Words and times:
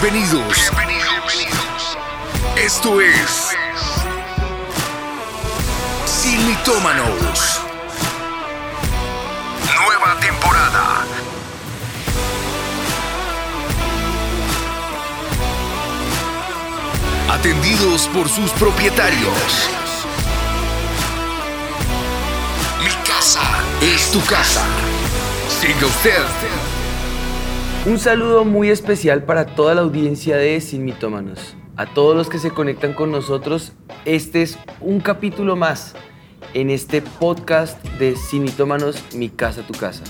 Bienvenidos. 0.00 0.70
Bienvenidos. 0.70 1.98
Esto 2.56 3.00
es 3.02 3.50
Sin 6.06 6.46
Mitómanos. 6.46 7.60
Nueva 9.66 10.18
temporada. 10.18 11.04
Atendidos 17.30 18.08
por 18.14 18.30
sus 18.30 18.50
propietarios. 18.52 19.68
Mi 22.82 22.94
casa 23.06 23.42
es 23.82 24.10
tu 24.10 24.24
casa. 24.24 24.62
Siga 25.60 25.86
usted. 25.86 26.71
Un 27.84 27.98
saludo 27.98 28.44
muy 28.44 28.70
especial 28.70 29.24
para 29.24 29.44
toda 29.44 29.74
la 29.74 29.80
audiencia 29.80 30.36
de 30.36 30.60
Sin 30.60 30.84
Mitómanos. 30.84 31.56
A 31.76 31.92
todos 31.92 32.16
los 32.16 32.28
que 32.28 32.38
se 32.38 32.52
conectan 32.52 32.94
con 32.94 33.10
nosotros, 33.10 33.72
este 34.04 34.42
es 34.42 34.56
un 34.80 35.00
capítulo 35.00 35.56
más 35.56 35.94
en 36.54 36.70
este 36.70 37.02
podcast 37.02 37.84
de 37.98 38.14
Sin 38.14 38.44
Mitómanos, 38.44 39.02
Mi 39.16 39.30
Casa, 39.30 39.66
Tu 39.66 39.74
Casa. 39.74 40.04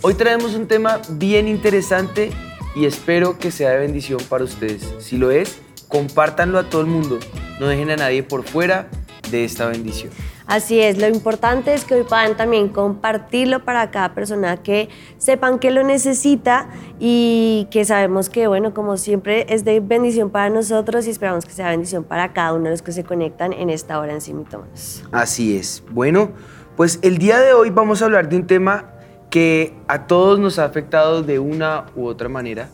Hoy 0.00 0.14
traemos 0.14 0.56
un 0.56 0.66
tema 0.66 1.00
bien 1.10 1.46
interesante 1.46 2.32
y 2.74 2.86
espero 2.86 3.38
que 3.38 3.52
sea 3.52 3.70
de 3.70 3.78
bendición 3.78 4.18
para 4.28 4.42
ustedes. 4.42 4.92
Si 4.98 5.16
lo 5.16 5.30
es, 5.30 5.60
compártanlo 5.86 6.58
a 6.58 6.68
todo 6.68 6.80
el 6.80 6.88
mundo. 6.88 7.20
No 7.60 7.68
dejen 7.68 7.92
a 7.92 7.96
nadie 7.96 8.24
por 8.24 8.42
fuera 8.42 8.88
de 9.30 9.44
esta 9.44 9.68
bendición. 9.68 10.10
Así 10.52 10.80
es, 10.80 10.98
lo 10.98 11.08
importante 11.08 11.72
es 11.72 11.86
que 11.86 11.94
hoy 11.94 12.02
puedan 12.02 12.36
también 12.36 12.68
compartirlo 12.68 13.64
para 13.64 13.90
cada 13.90 14.12
persona 14.12 14.58
que 14.58 14.90
sepan 15.16 15.58
que 15.58 15.70
lo 15.70 15.82
necesita 15.82 16.68
y 17.00 17.68
que 17.70 17.86
sabemos 17.86 18.28
que, 18.28 18.48
bueno, 18.48 18.74
como 18.74 18.98
siempre 18.98 19.46
es 19.48 19.64
de 19.64 19.80
bendición 19.80 20.28
para 20.28 20.50
nosotros 20.50 21.06
y 21.06 21.10
esperamos 21.10 21.46
que 21.46 21.52
sea 21.52 21.70
bendición 21.70 22.04
para 22.04 22.34
cada 22.34 22.52
uno 22.52 22.64
de 22.64 22.72
los 22.72 22.82
que 22.82 22.92
se 22.92 23.02
conectan 23.02 23.54
en 23.54 23.70
esta 23.70 23.98
hora 23.98 24.12
en 24.12 24.20
Simitomas. 24.20 25.02
Así 25.10 25.56
es. 25.56 25.82
Bueno, 25.90 26.32
pues 26.76 26.98
el 27.00 27.16
día 27.16 27.40
de 27.40 27.54
hoy 27.54 27.70
vamos 27.70 28.02
a 28.02 28.04
hablar 28.04 28.28
de 28.28 28.36
un 28.36 28.46
tema 28.46 28.90
que 29.30 29.72
a 29.88 30.06
todos 30.06 30.38
nos 30.38 30.58
ha 30.58 30.66
afectado 30.66 31.22
de 31.22 31.38
una 31.38 31.86
u 31.96 32.04
otra 32.04 32.28
manera 32.28 32.68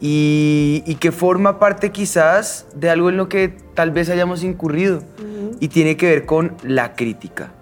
y, 0.00 0.96
que 0.98 1.12
forma 1.12 1.58
parte 1.58 1.92
quizás 1.92 2.66
de 2.74 2.88
algo 2.88 3.10
en 3.10 3.18
lo 3.18 3.28
que 3.28 3.54
tal 3.74 3.90
vez 3.90 4.08
hayamos 4.08 4.42
incurrido 4.42 5.02
y 5.60 5.68
tiene 5.68 5.96
que 5.96 6.06
ver 6.06 6.26
con 6.26 6.56
la 6.62 6.94
crítica. 6.94 7.52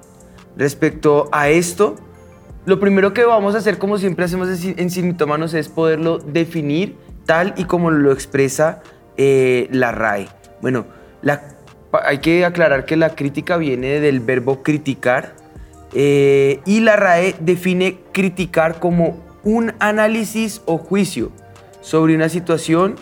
Respecto 0.57 1.29
a 1.33 1.49
esto, 1.49 1.97
lo 2.67 2.79
primero 2.79 3.13
que 3.13 3.25
vamos 3.25 3.55
a 3.55 3.59
hacer, 3.59 3.79
como 3.79 3.99
siempre 3.99 4.25
hacemos 4.25 4.49
en 4.65 4.91
Sinitómanos, 4.91 5.55
es 5.55 5.69
poderlo 5.69 6.19
definir 6.19 6.97
tal 7.27 7.55
y 7.57 7.65
como 7.65 7.91
lo 7.91 8.13
expresa 8.13 8.83
eh, 9.17 9.69
la 9.71 9.93
RAE. 9.93 10.29
Bueno, 10.61 10.87
hay 11.93 12.19
que 12.19 12.45
aclarar 12.45 12.85
que 12.85 12.97
la 12.97 13.15
crítica 13.15 13.57
viene 13.57 14.01
del 14.01 14.21
verbo 14.21 14.63
criticar 14.63 15.35
eh, 15.93 16.61
y 16.67 16.81
la 16.81 16.97
RAE 16.97 17.35
define 17.41 17.99
criticar 18.13 18.79
como 18.79 19.25
un 19.43 19.73
análisis 19.79 20.63
o 20.67 20.79
juicio 20.79 21.33
sobre 21.81 22.15
una 22.15 22.29
situación, 22.29 22.97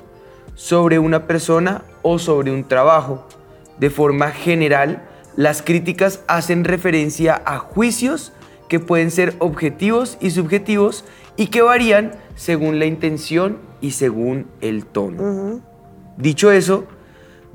sobre 0.55 0.98
una 0.98 1.27
persona 1.27 1.83
o 2.02 2.19
sobre 2.19 2.50
un 2.52 2.67
trabajo. 2.67 3.27
De 3.79 3.91
forma 3.91 4.31
general, 4.31 5.03
las 5.37 5.62
críticas 5.62 6.23
hacen 6.27 6.65
referencia 6.65 7.41
a 7.45 7.59
juicios 7.59 8.33
que 8.69 8.81
pueden 8.81 9.11
ser 9.11 9.35
objetivos 9.39 10.19
y 10.20 10.31
subjetivos 10.31 11.05
y 11.37 11.47
que 11.47 11.62
varían 11.62 12.12
según 12.35 12.79
la 12.79 12.87
intención 12.87 13.59
y 13.81 13.93
según 13.93 14.47
el 14.61 14.85
tono. 14.85 15.61
Dicho 16.17 16.51
eso, 16.51 16.87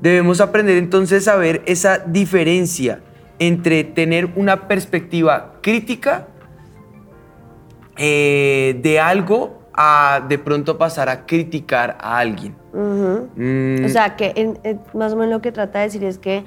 debemos 0.00 0.40
aprender 0.40 0.76
entonces 0.76 1.28
a 1.28 1.36
ver 1.36 1.62
esa 1.66 1.98
diferencia 1.98 3.00
entre 3.38 3.84
tener 3.84 4.30
una 4.36 4.68
perspectiva 4.68 5.58
crítica 5.60 6.28
eh, 7.96 8.78
de 8.82 9.00
algo 9.00 9.63
a 9.74 10.24
de 10.28 10.38
pronto 10.38 10.78
pasar 10.78 11.08
a 11.08 11.26
criticar 11.26 11.98
a 12.00 12.18
alguien. 12.18 12.54
Mm. 12.72 13.84
O 13.84 13.88
sea, 13.88 14.16
que 14.16 14.78
más 14.94 15.12
o 15.12 15.16
menos 15.16 15.32
lo 15.32 15.40
que 15.40 15.52
trata 15.52 15.80
de 15.80 15.84
decir 15.86 16.04
es 16.04 16.18
que 16.18 16.44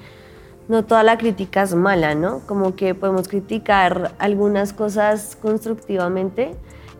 no 0.67 0.83
toda 0.83 1.03
la 1.03 1.17
crítica 1.17 1.63
es 1.63 1.75
mala, 1.75 2.15
¿no? 2.15 2.39
Como 2.45 2.75
que 2.75 2.93
podemos 2.95 3.27
criticar 3.27 4.11
algunas 4.19 4.73
cosas 4.73 5.38
constructivamente 5.41 6.55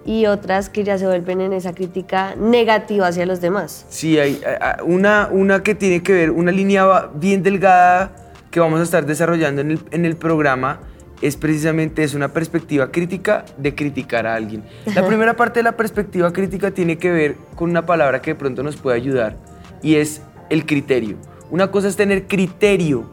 y 0.06 0.26
otras 0.26 0.70
que 0.70 0.86
ya 0.86 0.98
se 0.98 1.06
vuelven 1.06 1.42
en 1.42 1.52
esa 1.52 1.74
crítica 1.74 2.36
negativa 2.36 3.08
hacia 3.08 3.26
los 3.26 3.42
demás. 3.42 3.86
Sí, 3.90 4.18
hay 4.18 4.42
una, 4.86 5.28
una 5.32 5.64
que 5.64 5.76
tiene 5.76 6.02
que 6.02 6.14
ver, 6.14 6.32
una 6.32 6.52
línea 6.52 7.10
bien 7.14 7.44
delgada 7.44 8.12
que 8.52 8.62
vamos 8.62 8.80
a 8.80 8.84
estar 8.84 9.06
desarrollando 9.06 9.62
en 9.62 9.72
el, 9.72 9.80
en 9.92 10.06
el 10.06 10.16
programa 10.16 10.80
es 11.22 11.38
precisamente 11.38 12.04
es 12.04 12.14
una 12.14 12.34
perspectiva 12.34 12.92
crítica 12.92 13.46
de 13.58 13.76
criticar 13.76 14.28
a 14.28 14.36
alguien. 14.36 14.64
La 14.94 15.06
primera 15.06 15.36
parte 15.36 15.60
de 15.60 15.64
la 15.64 15.78
perspectiva 15.78 16.32
crítica 16.32 16.72
tiene 16.72 16.98
que 16.98 17.12
ver 17.12 17.36
con 17.56 17.70
una 17.70 17.86
palabra 17.86 18.22
que 18.22 18.32
de 18.32 18.36
pronto 18.36 18.64
nos 18.64 18.78
puede 18.78 18.98
ayudar 18.98 19.38
y 19.82 19.96
es 19.96 20.22
el 20.50 20.66
criterio. 20.66 21.18
Una 21.50 21.72
cosa 21.72 21.88
es 21.88 21.96
tener 21.96 22.28
criterio 22.28 23.10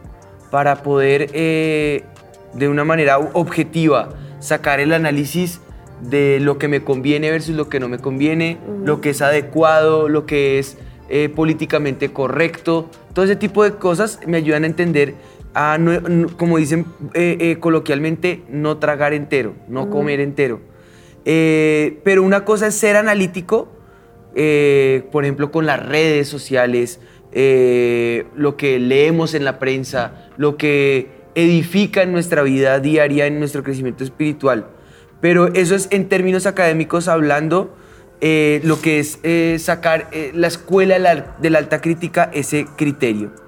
para 0.51 0.83
poder 0.83 1.31
eh, 1.33 2.05
de 2.55 2.69
una 2.69 2.85
manera 2.85 3.19
objetiva 3.19 4.11
sacar 4.41 4.81
el 4.81 4.93
análisis 4.93 5.61
de 6.01 6.39
lo 6.41 6.59
que 6.59 6.69
me 6.69 6.83
conviene 6.83 7.31
versus 7.31 7.57
lo 7.57 7.69
que 7.69 7.81
no 7.81 7.89
me 7.89 7.99
conviene, 7.99 8.59
lo 8.85 9.01
que 9.01 9.11
es 9.11 9.23
adecuado, 9.23 10.09
lo 10.09 10.27
que 10.27 10.59
es 10.59 10.77
eh, 11.09 11.29
políticamente 11.29 12.13
correcto. 12.13 12.91
Todo 13.13 13.25
ese 13.25 13.37
tipo 13.37 13.65
de 13.65 13.75
cosas 13.77 14.21
me 14.27 14.37
ayudan 14.37 14.65
a 14.65 14.67
entender 14.67 15.15
como 16.37 16.59
dicen 16.59 16.87
eh, 17.15 17.37
eh, 17.41 17.57
coloquialmente, 17.61 18.43
no 18.49 18.79
tragar 18.79 19.13
entero, 19.13 19.55
no 19.69 19.89
comer 19.89 20.21
entero. 20.21 20.61
Eh, 21.25 22.01
pero 22.05 22.23
una 22.23 22.45
cosa 22.45 22.67
es 22.67 22.75
ser 22.75 22.97
analítico, 22.97 23.69
por 25.13 25.25
ejemplo, 25.25 25.53
con 25.53 25.65
las 25.65 25.85
redes 25.85 26.29
sociales, 26.29 26.99
lo 27.33 28.57
que 28.57 28.79
leemos 28.81 29.35
en 29.35 29.45
la 29.45 29.61
prensa, 29.61 30.29
lo 30.37 30.57
que 30.57 31.09
edifica 31.37 32.03
en 32.03 32.13
nuestra 32.13 32.43
vida 32.43 32.81
diaria, 32.81 33.27
en 33.27 33.39
nuestro 33.39 33.63
crecimiento 33.63 34.03
espiritual. 34.03 34.67
Pero 35.21 35.55
eso 35.55 35.77
es 35.77 35.89
en 35.93 36.09
términos 36.09 36.47
académicos 36.47 37.07
hablando, 37.07 37.77
lo 38.21 38.81
que 38.83 38.99
es 38.99 39.21
sacar 39.63 40.11
la 40.33 40.49
escuela 40.49 40.99
de 41.41 41.51
la 41.51 41.59
alta 41.59 41.81
crítica, 41.81 42.29
ese 42.35 42.67
criterio. 42.77 43.44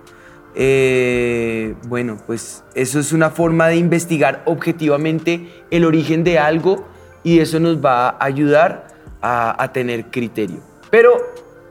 Eh, 0.59 1.75
bueno, 1.87 2.17
pues 2.27 2.65
eso 2.75 2.99
es 2.99 3.13
una 3.13 3.29
forma 3.29 3.69
de 3.69 3.77
investigar 3.77 4.43
objetivamente 4.47 5.49
el 5.71 5.85
origen 5.85 6.25
de 6.25 6.39
algo 6.39 6.89
y 7.23 7.41
eso 7.41 7.61
nos 7.61 7.85
va 7.85 8.09
a 8.09 8.25
ayudar 8.25 8.87
a, 9.21 9.71
tener 9.73 10.07
criterio. 10.07 10.61
Pero 10.89 11.11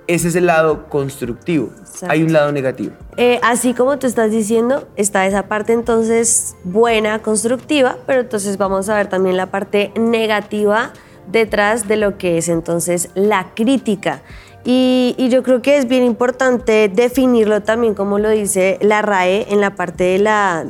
ese 0.08 0.28
es 0.28 0.36
el 0.36 0.46
lado 0.46 0.88
constructivo. 0.90 1.72
Hay 2.08 2.22
un 2.22 2.34
lado 2.34 2.52
negativo. 2.52 2.94
Eh, 3.16 3.40
así 3.42 3.74
como 3.74 3.98
tú 3.98 4.06
estás 4.08 4.30
diciendo, 4.30 4.88
está 4.98 5.26
esa 5.26 5.48
parte 5.48 5.72
entonces 5.72 6.56
buena, 6.66 7.20
constructiva, 7.20 7.98
pero 8.06 8.22
entonces 8.22 8.58
vamos 8.58 8.90
a 8.90 8.96
ver 8.96 9.08
también 9.08 9.38
la 9.38 9.46
parte 9.48 9.94
negativa 9.96 10.92
detrás 11.32 11.88
de 11.88 11.96
lo 11.96 12.18
que 12.18 12.38
es 12.38 12.50
entonces 12.50 13.10
la 13.16 13.54
crítica. 13.56 14.22
Y, 14.68 15.16
yo 15.30 15.44
creo 15.44 15.62
que 15.62 15.78
es 15.78 15.88
bien 15.88 16.04
importante 16.04 16.90
definirlo 16.90 17.62
también, 17.62 17.94
como 17.94 18.18
lo 18.18 18.30
dice 18.30 18.80
la 18.82 19.04
RAE, 19.04 19.46
en 19.54 19.62
la 19.62 19.76
parte 19.76 20.04
de 20.06 20.18
la, 20.18 20.66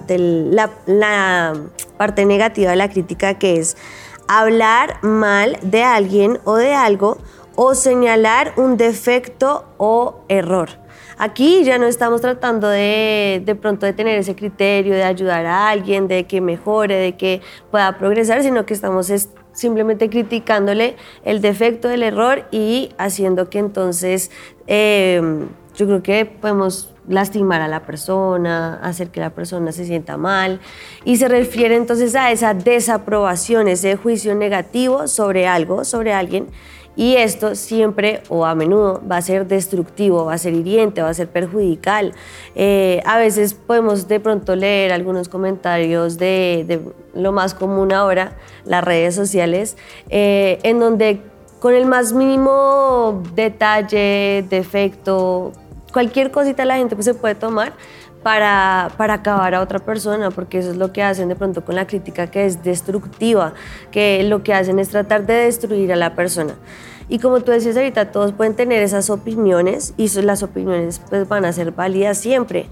parte 1.97 2.25
negativa 2.25 2.71
de 2.71 2.75
la 2.75 2.89
crítica, 2.89 3.35
que 3.35 3.57
es 3.57 3.77
hablar 4.27 5.01
mal 5.01 5.57
de 5.61 5.83
alguien 5.83 6.39
o 6.43 6.55
de 6.55 6.73
algo 6.73 7.17
o 7.55 7.73
señalar 7.73 8.51
un 8.57 8.75
defecto 8.75 9.63
o 9.77 10.19
error. 10.27 10.71
Aquí 11.17 11.63
ya 11.63 11.77
no 11.77 11.85
estamos 11.85 12.19
tratando 12.19 12.67
de, 12.67 13.41
de 13.45 13.55
pronto 13.55 13.85
de 13.85 13.93
tener 13.93 14.19
ese 14.19 14.35
criterio 14.35 14.93
de 14.93 15.03
ayudar 15.03 15.45
a 15.45 15.69
alguien, 15.69 16.09
de 16.09 16.25
que 16.25 16.41
mejore, 16.41 16.95
de 16.97 17.15
que 17.15 17.41
pueda 17.71 17.97
progresar, 17.97 18.43
sino 18.43 18.65
que 18.65 18.73
estamos 18.73 19.09
simplemente 19.55 20.09
criticándole 20.09 20.95
el 21.23 21.41
defecto, 21.41 21.89
el 21.89 22.03
error 22.03 22.45
y 22.51 22.89
haciendo 22.97 23.49
que 23.49 23.57
entonces 23.57 24.29
em, 24.67 25.47
yo 25.75 25.87
creo 25.87 26.03
que 26.03 26.25
podemos 26.25 26.91
lastimar 27.07 27.61
a 27.61 27.67
la 27.67 27.85
persona, 27.85 28.79
hacer 28.81 29.09
que 29.09 29.19
la 29.19 29.29
persona 29.29 29.71
se 29.71 29.85
sienta 29.85 30.17
mal. 30.17 30.59
Y 31.03 31.17
se 31.17 31.27
refiere 31.27 31.75
entonces 31.75 32.15
a 32.15 32.31
esa 32.31 32.53
desaprobación, 32.53 33.67
ese 33.67 33.95
juicio 33.95 34.35
negativo 34.35 35.07
sobre 35.07 35.47
algo, 35.47 35.85
sobre 35.85 36.13
alguien 36.13 36.47
y 36.95 37.15
esto 37.15 37.55
siempre 37.55 38.21
o 38.29 38.45
a 38.45 38.55
menudo 38.55 39.01
va 39.09 39.17
a 39.17 39.21
ser 39.21 39.47
destructivo, 39.47 40.25
va 40.25 40.33
a 40.33 40.37
ser 40.37 40.53
hiriente, 40.53 41.01
va 41.01 41.09
a 41.09 41.13
ser 41.13 41.27
perjudicial. 41.27 42.13
Eh, 42.55 43.01
a 43.05 43.17
veces 43.17 43.53
podemos 43.53 44.07
de 44.07 44.19
pronto 44.19 44.55
leer 44.55 44.91
algunos 44.91 45.29
comentarios 45.29 46.17
de, 46.17 46.81
lo 47.13 47.31
más 47.31 47.53
común 47.53 47.91
ahora, 47.91 48.37
las 48.65 48.83
redes 48.83 49.15
sociales, 49.15 49.77
eh, 50.09 50.59
en 50.63 50.79
donde 50.79 51.21
con 51.59 51.73
el 51.73 51.85
más 51.85 52.13
mínimo 52.13 53.23
detalle, 53.33 54.45
defecto, 54.49 55.51
cualquier 55.91 56.29
cosita 56.29 56.65
la 56.65 56.75
gente 56.75 56.95
pues, 56.95 57.05
se 57.05 57.13
puede 57.13 57.35
tomar 57.35 57.73
para, 58.25 58.89
para 58.97 59.13
acabar 59.13 59.53
a 59.53 59.61
otra 59.61 59.77
persona, 59.77 60.31
porque 60.31 60.57
eso 60.57 60.71
es 60.71 60.77
lo 60.77 60.91
que 60.91 61.03
hacen 61.03 61.29
de 61.29 61.35
pronto 61.35 61.63
con 61.63 61.75
la 61.75 61.85
crítica 61.85 62.25
que 62.25 62.47
es 62.47 62.63
destructiva, 62.63 63.53
que 63.91 64.23
lo 64.23 64.41
que 64.41 64.51
hacen 64.51 64.79
es 64.79 64.89
tratar 64.89 65.27
de 65.27 65.35
destruir 65.35 65.93
a 65.93 65.95
la 65.95 66.15
persona. 66.15 66.55
Y 67.07 67.19
como 67.19 67.41
tú 67.41 67.51
decías 67.51 67.77
ahorita, 67.77 68.11
todos 68.11 68.31
pueden 68.31 68.55
tener 68.55 68.81
esas 68.81 69.11
opiniones 69.11 69.93
y 69.95 70.09
las 70.23 70.41
opiniones 70.41 71.03
pues, 71.07 71.27
van 71.27 71.45
a 71.45 71.53
ser 71.53 71.71
válidas 71.71 72.17
siempre. 72.17 72.65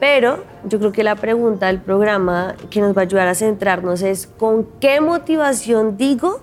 Pero 0.00 0.44
yo 0.66 0.78
creo 0.78 0.92
que 0.92 1.02
la 1.02 1.16
pregunta 1.16 1.68
del 1.68 1.80
programa 1.80 2.54
que 2.68 2.82
nos 2.82 2.94
va 2.94 3.00
a 3.00 3.04
ayudar 3.04 3.26
a 3.26 3.34
centrarnos 3.34 4.02
es 4.02 4.26
con 4.26 4.68
qué 4.80 5.00
motivación 5.00 5.96
digo 5.96 6.40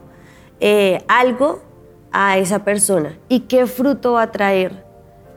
eh, 0.60 1.04
algo 1.08 1.62
a 2.12 2.40
esa 2.40 2.64
persona 2.64 3.20
y 3.30 3.42
qué 3.42 3.68
fruto 3.68 4.14
va 4.14 4.24
a 4.24 4.32
traer 4.32 4.84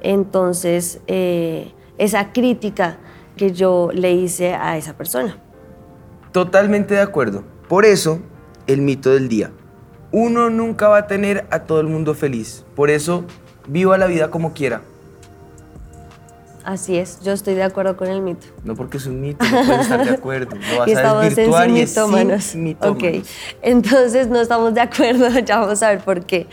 entonces 0.00 1.00
eh, 1.06 1.74
esa 2.00 2.32
crítica 2.32 2.96
que 3.36 3.52
yo 3.52 3.90
le 3.92 4.12
hice 4.12 4.54
a 4.54 4.76
esa 4.76 4.96
persona. 4.96 5.36
Totalmente 6.32 6.94
de 6.94 7.00
acuerdo. 7.00 7.44
Por 7.68 7.84
eso, 7.84 8.20
el 8.66 8.80
mito 8.80 9.10
del 9.10 9.28
día. 9.28 9.52
Uno 10.10 10.50
nunca 10.50 10.88
va 10.88 10.98
a 10.98 11.06
tener 11.06 11.46
a 11.50 11.60
todo 11.60 11.80
el 11.80 11.86
mundo 11.86 12.14
feliz. 12.14 12.64
Por 12.74 12.90
eso, 12.90 13.24
viva 13.68 13.98
la 13.98 14.06
vida 14.06 14.30
como 14.30 14.54
quiera. 14.54 14.82
Así 16.64 16.96
es, 16.96 17.20
yo 17.22 17.32
estoy 17.32 17.54
de 17.54 17.62
acuerdo 17.62 17.96
con 17.96 18.08
el 18.08 18.22
mito. 18.22 18.46
No 18.64 18.74
porque 18.74 18.96
es 18.96 19.06
un 19.06 19.20
mito, 19.20 19.44
no 19.44 19.50
puedes 19.50 19.80
estar 19.80 20.04
de 20.04 20.10
acuerdo. 20.10 20.56
Lo 20.56 20.78
vas 20.78 20.88
y 20.88 20.92
estamos 20.92 21.24
a 21.24 21.28
desvirtuar 21.28 21.68
en 21.68 21.76
y 21.76 21.76
sí 21.76 21.82
es 21.82 21.90
sin 21.90 22.04
mitómanos. 22.04 22.54
mitómanos. 22.54 23.20
Ok, 23.20 23.26
entonces 23.62 24.28
no 24.28 24.40
estamos 24.40 24.74
de 24.74 24.80
acuerdo, 24.80 25.28
ya 25.44 25.58
vamos 25.58 25.82
a 25.82 25.90
ver 25.90 26.00
por 26.00 26.24
qué. 26.24 26.46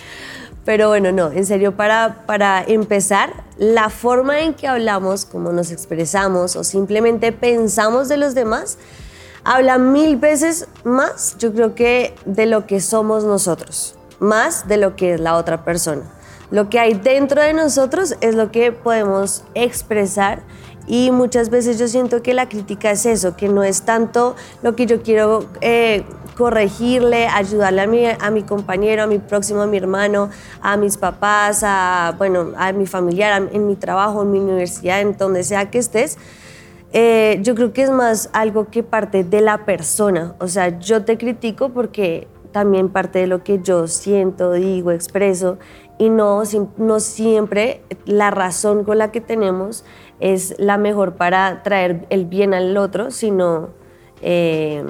Pero 0.67 0.89
bueno, 0.89 1.13
no, 1.13 1.31
en 1.31 1.45
serio, 1.45 1.77
para, 1.77 2.25
para 2.25 2.61
empezar, 2.61 3.31
la 3.57 3.89
forma 3.89 4.41
en 4.41 4.53
que 4.53 4.67
hablamos, 4.67 5.23
cómo 5.23 5.53
nos 5.53 5.71
expresamos 5.71 6.57
o 6.57 6.65
simplemente 6.65 7.31
pensamos 7.31 8.09
de 8.09 8.17
los 8.17 8.35
demás, 8.35 8.77
habla 9.45 9.77
mil 9.77 10.17
veces 10.17 10.67
más, 10.83 11.37
yo 11.39 11.53
creo 11.53 11.73
que 11.73 12.15
de 12.25 12.47
lo 12.47 12.67
que 12.67 12.81
somos 12.81 13.23
nosotros, 13.23 13.97
más 14.19 14.67
de 14.67 14.75
lo 14.75 14.97
que 14.97 15.13
es 15.13 15.21
la 15.21 15.37
otra 15.37 15.63
persona. 15.63 16.03
Lo 16.51 16.69
que 16.69 16.81
hay 16.81 16.95
dentro 16.95 17.41
de 17.41 17.53
nosotros 17.53 18.17
es 18.19 18.35
lo 18.35 18.51
que 18.51 18.73
podemos 18.73 19.45
expresar 19.53 20.41
y 20.87 21.11
muchas 21.11 21.49
veces 21.49 21.77
yo 21.77 21.87
siento 21.87 22.21
que 22.21 22.33
la 22.33 22.47
crítica 22.49 22.91
es 22.91 23.05
eso, 23.05 23.35
que 23.35 23.49
no 23.49 23.63
es 23.63 23.81
tanto 23.83 24.35
lo 24.63 24.75
que 24.75 24.85
yo 24.85 25.01
quiero 25.03 25.45
eh, 25.61 26.03
corregirle, 26.37 27.27
ayudarle 27.27 27.81
a 27.81 27.87
mi, 27.87 28.05
a 28.05 28.31
mi 28.31 28.43
compañero, 28.43 29.03
a 29.03 29.07
mi 29.07 29.17
próximo, 29.19 29.61
a 29.63 29.67
mi 29.67 29.77
hermano, 29.77 30.29
a 30.61 30.77
mis 30.77 30.95
papás, 30.97 31.61
a, 31.63 32.13
bueno, 32.17 32.53
a 32.57 32.71
mi 32.71 32.85
familiar, 32.85 33.33
a- 33.33 33.37
en 33.53 33.67
mi 33.67 33.75
trabajo, 33.75 34.21
en 34.21 34.31
mi 34.31 34.39
universidad, 34.39 35.01
en 35.01 35.17
donde 35.17 35.43
sea 35.43 35.69
que 35.69 35.79
estés. 35.79 36.17
Eh, 36.93 37.39
yo 37.41 37.53
creo 37.55 37.73
que 37.73 37.81
es 37.83 37.89
más 37.91 38.29
algo 38.31 38.67
que 38.69 38.81
parte 38.81 39.23
de 39.23 39.41
la 39.41 39.65
persona. 39.65 40.35
O 40.39 40.47
sea, 40.47 40.79
yo 40.79 41.03
te 41.03 41.17
critico 41.17 41.69
porque 41.69 42.27
también 42.53 42.89
parte 42.89 43.19
de 43.19 43.27
lo 43.27 43.43
que 43.43 43.59
yo 43.61 43.87
siento, 43.87 44.53
digo, 44.53 44.91
expreso, 44.91 45.57
y 45.99 46.09
no, 46.09 46.43
no 46.77 46.99
siempre 46.99 47.81
la 48.05 48.29
razón 48.31 48.83
con 48.83 48.99
la 48.99 49.11
que 49.11 49.19
tenemos 49.19 49.83
es 50.19 50.55
la 50.57 50.77
mejor 50.77 51.15
para 51.15 51.61
traer 51.63 52.05
el 52.09 52.25
bien 52.25 52.53
al 52.53 52.75
otro, 52.77 53.11
sino 53.11 53.69
eh, 54.21 54.83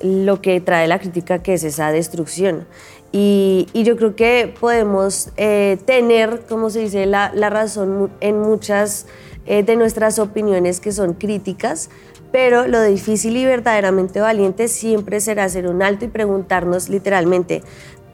lo 0.00 0.40
que 0.40 0.60
trae 0.60 0.86
la 0.86 0.98
crítica, 0.98 1.42
que 1.42 1.54
es 1.54 1.64
esa 1.64 1.92
destrucción. 1.92 2.66
Y, 3.12 3.68
yo 3.72 3.96
creo 3.96 4.16
que 4.16 4.52
podemos 4.60 5.30
eh, 5.36 5.78
tener, 5.86 6.44
como 6.48 6.70
se 6.70 6.80
dice, 6.80 7.06
la, 7.06 7.30
razón 7.48 8.10
en 8.20 8.40
muchas 8.40 9.06
eh, 9.46 9.62
de 9.62 9.76
nuestras 9.76 10.18
opiniones 10.18 10.80
que 10.80 10.92
son 10.92 11.14
críticas, 11.14 11.88
pero 12.32 12.66
lo 12.66 12.82
difícil 12.82 13.36
y 13.36 13.46
verdaderamente 13.46 14.20
valiente 14.20 14.68
siempre 14.68 15.20
será 15.20 15.44
hacer 15.44 15.66
un 15.66 15.82
alto 15.82 16.04
y 16.04 16.08
preguntarnos 16.08 16.88
literalmente, 16.88 17.62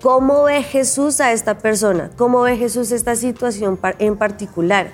¿cómo 0.00 0.44
ve 0.44 0.62
Jesús 0.62 1.20
a 1.20 1.32
esta 1.32 1.58
persona? 1.58 2.10
¿Cómo 2.16 2.42
ve 2.42 2.56
Jesús 2.56 2.92
esta 2.92 3.16
situación 3.16 3.80
en 3.98 4.16
particular? 4.16 4.92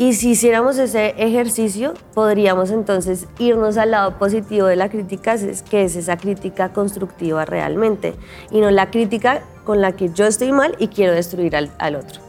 Y 0.00 0.12
si 0.12 0.30
hiciéramos 0.30 0.78
ese 0.78 1.14
ejercicio, 1.18 1.94
podríamos 2.14 2.70
entonces 2.70 3.26
irnos 3.40 3.76
al 3.76 3.90
lado 3.90 4.16
positivo 4.16 4.66
de 4.68 4.76
la 4.76 4.88
crítica, 4.90 5.34
es- 5.34 5.62
que 5.62 5.82
es 5.84 5.96
esa 5.96 6.16
crítica 6.16 6.72
constructiva 6.72 7.44
realmente, 7.44 8.14
y 8.52 8.60
no 8.60 8.70
la 8.70 8.90
crítica 8.90 9.42
con 9.64 9.80
la 9.80 9.92
que 9.96 10.10
yo 10.10 10.26
estoy 10.26 10.52
mal 10.52 10.76
y 10.78 10.88
quiero 10.88 11.12
destruir 11.14 11.56
al, 11.56 11.72
al 11.78 11.96
otro. 11.96 12.20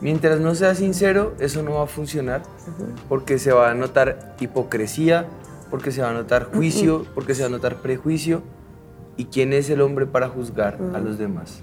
Mientras 0.00 0.40
no 0.40 0.54
sea 0.54 0.74
sincero, 0.74 1.34
eso 1.40 1.62
no 1.62 1.74
va 1.74 1.82
a 1.82 1.86
funcionar 1.86 2.42
porque 3.08 3.38
se 3.38 3.52
va 3.52 3.70
a 3.70 3.74
notar 3.74 4.34
hipocresía, 4.40 5.26
porque 5.70 5.90
se 5.92 6.00
va 6.00 6.10
a 6.10 6.12
notar 6.14 6.44
juicio, 6.54 7.04
porque 7.14 7.34
se 7.34 7.42
va 7.42 7.48
a 7.48 7.50
notar 7.50 7.76
prejuicio. 7.82 8.42
¿Y 9.16 9.24
quién 9.26 9.52
es 9.52 9.68
el 9.68 9.80
hombre 9.80 10.06
para 10.06 10.28
juzgar 10.28 10.78
a 10.94 11.00
los 11.00 11.18
demás? 11.18 11.62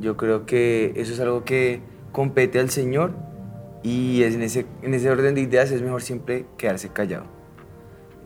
Yo 0.00 0.16
creo 0.16 0.44
que 0.46 0.92
eso 0.96 1.12
es 1.12 1.20
algo 1.20 1.44
que 1.44 1.80
compete 2.10 2.58
al 2.58 2.70
Señor 2.70 3.12
y 3.82 4.22
es 4.22 4.34
en, 4.34 4.42
ese, 4.42 4.66
en 4.82 4.94
ese 4.94 5.10
orden 5.10 5.34
de 5.34 5.40
ideas 5.40 5.70
es 5.70 5.82
mejor 5.82 6.02
siempre 6.02 6.46
quedarse 6.56 6.88
callado. 6.90 7.24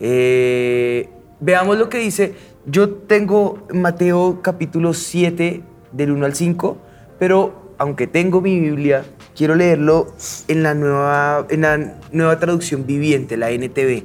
Eh, 0.01 1.09
veamos 1.41 1.79
lo 1.79 1.89
que 1.89 1.99
dice. 1.99 2.35
Yo 2.67 2.91
tengo 2.91 3.67
Mateo 3.73 4.41
capítulo 4.43 4.95
7 4.95 5.63
del 5.93 6.11
1 6.13 6.27
al 6.27 6.35
5, 6.35 6.79
pero 7.19 7.75
aunque 7.79 8.07
tengo 8.07 8.41
mi 8.41 8.59
Biblia, 8.59 9.05
quiero 9.37 9.55
leerlo 9.55 10.15
en 10.49 10.63
la 10.63 10.75
nueva, 10.75 11.47
en 11.51 11.61
la 11.63 11.99
nueva 12.13 12.39
traducción 12.39 12.87
viviente, 12.87 13.37
la 13.37 13.51
NTV. 13.51 14.05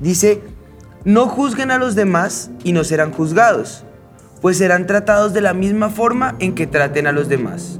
Dice, 0.00 0.40
no 1.04 1.26
juzguen 1.26 1.70
a 1.70 1.78
los 1.78 1.94
demás 1.94 2.50
y 2.64 2.72
no 2.72 2.84
serán 2.84 3.12
juzgados, 3.12 3.84
pues 4.40 4.58
serán 4.58 4.86
tratados 4.86 5.32
de 5.32 5.40
la 5.40 5.54
misma 5.54 5.90
forma 5.90 6.36
en 6.40 6.54
que 6.54 6.66
traten 6.66 7.06
a 7.06 7.12
los 7.12 7.28
demás. 7.28 7.79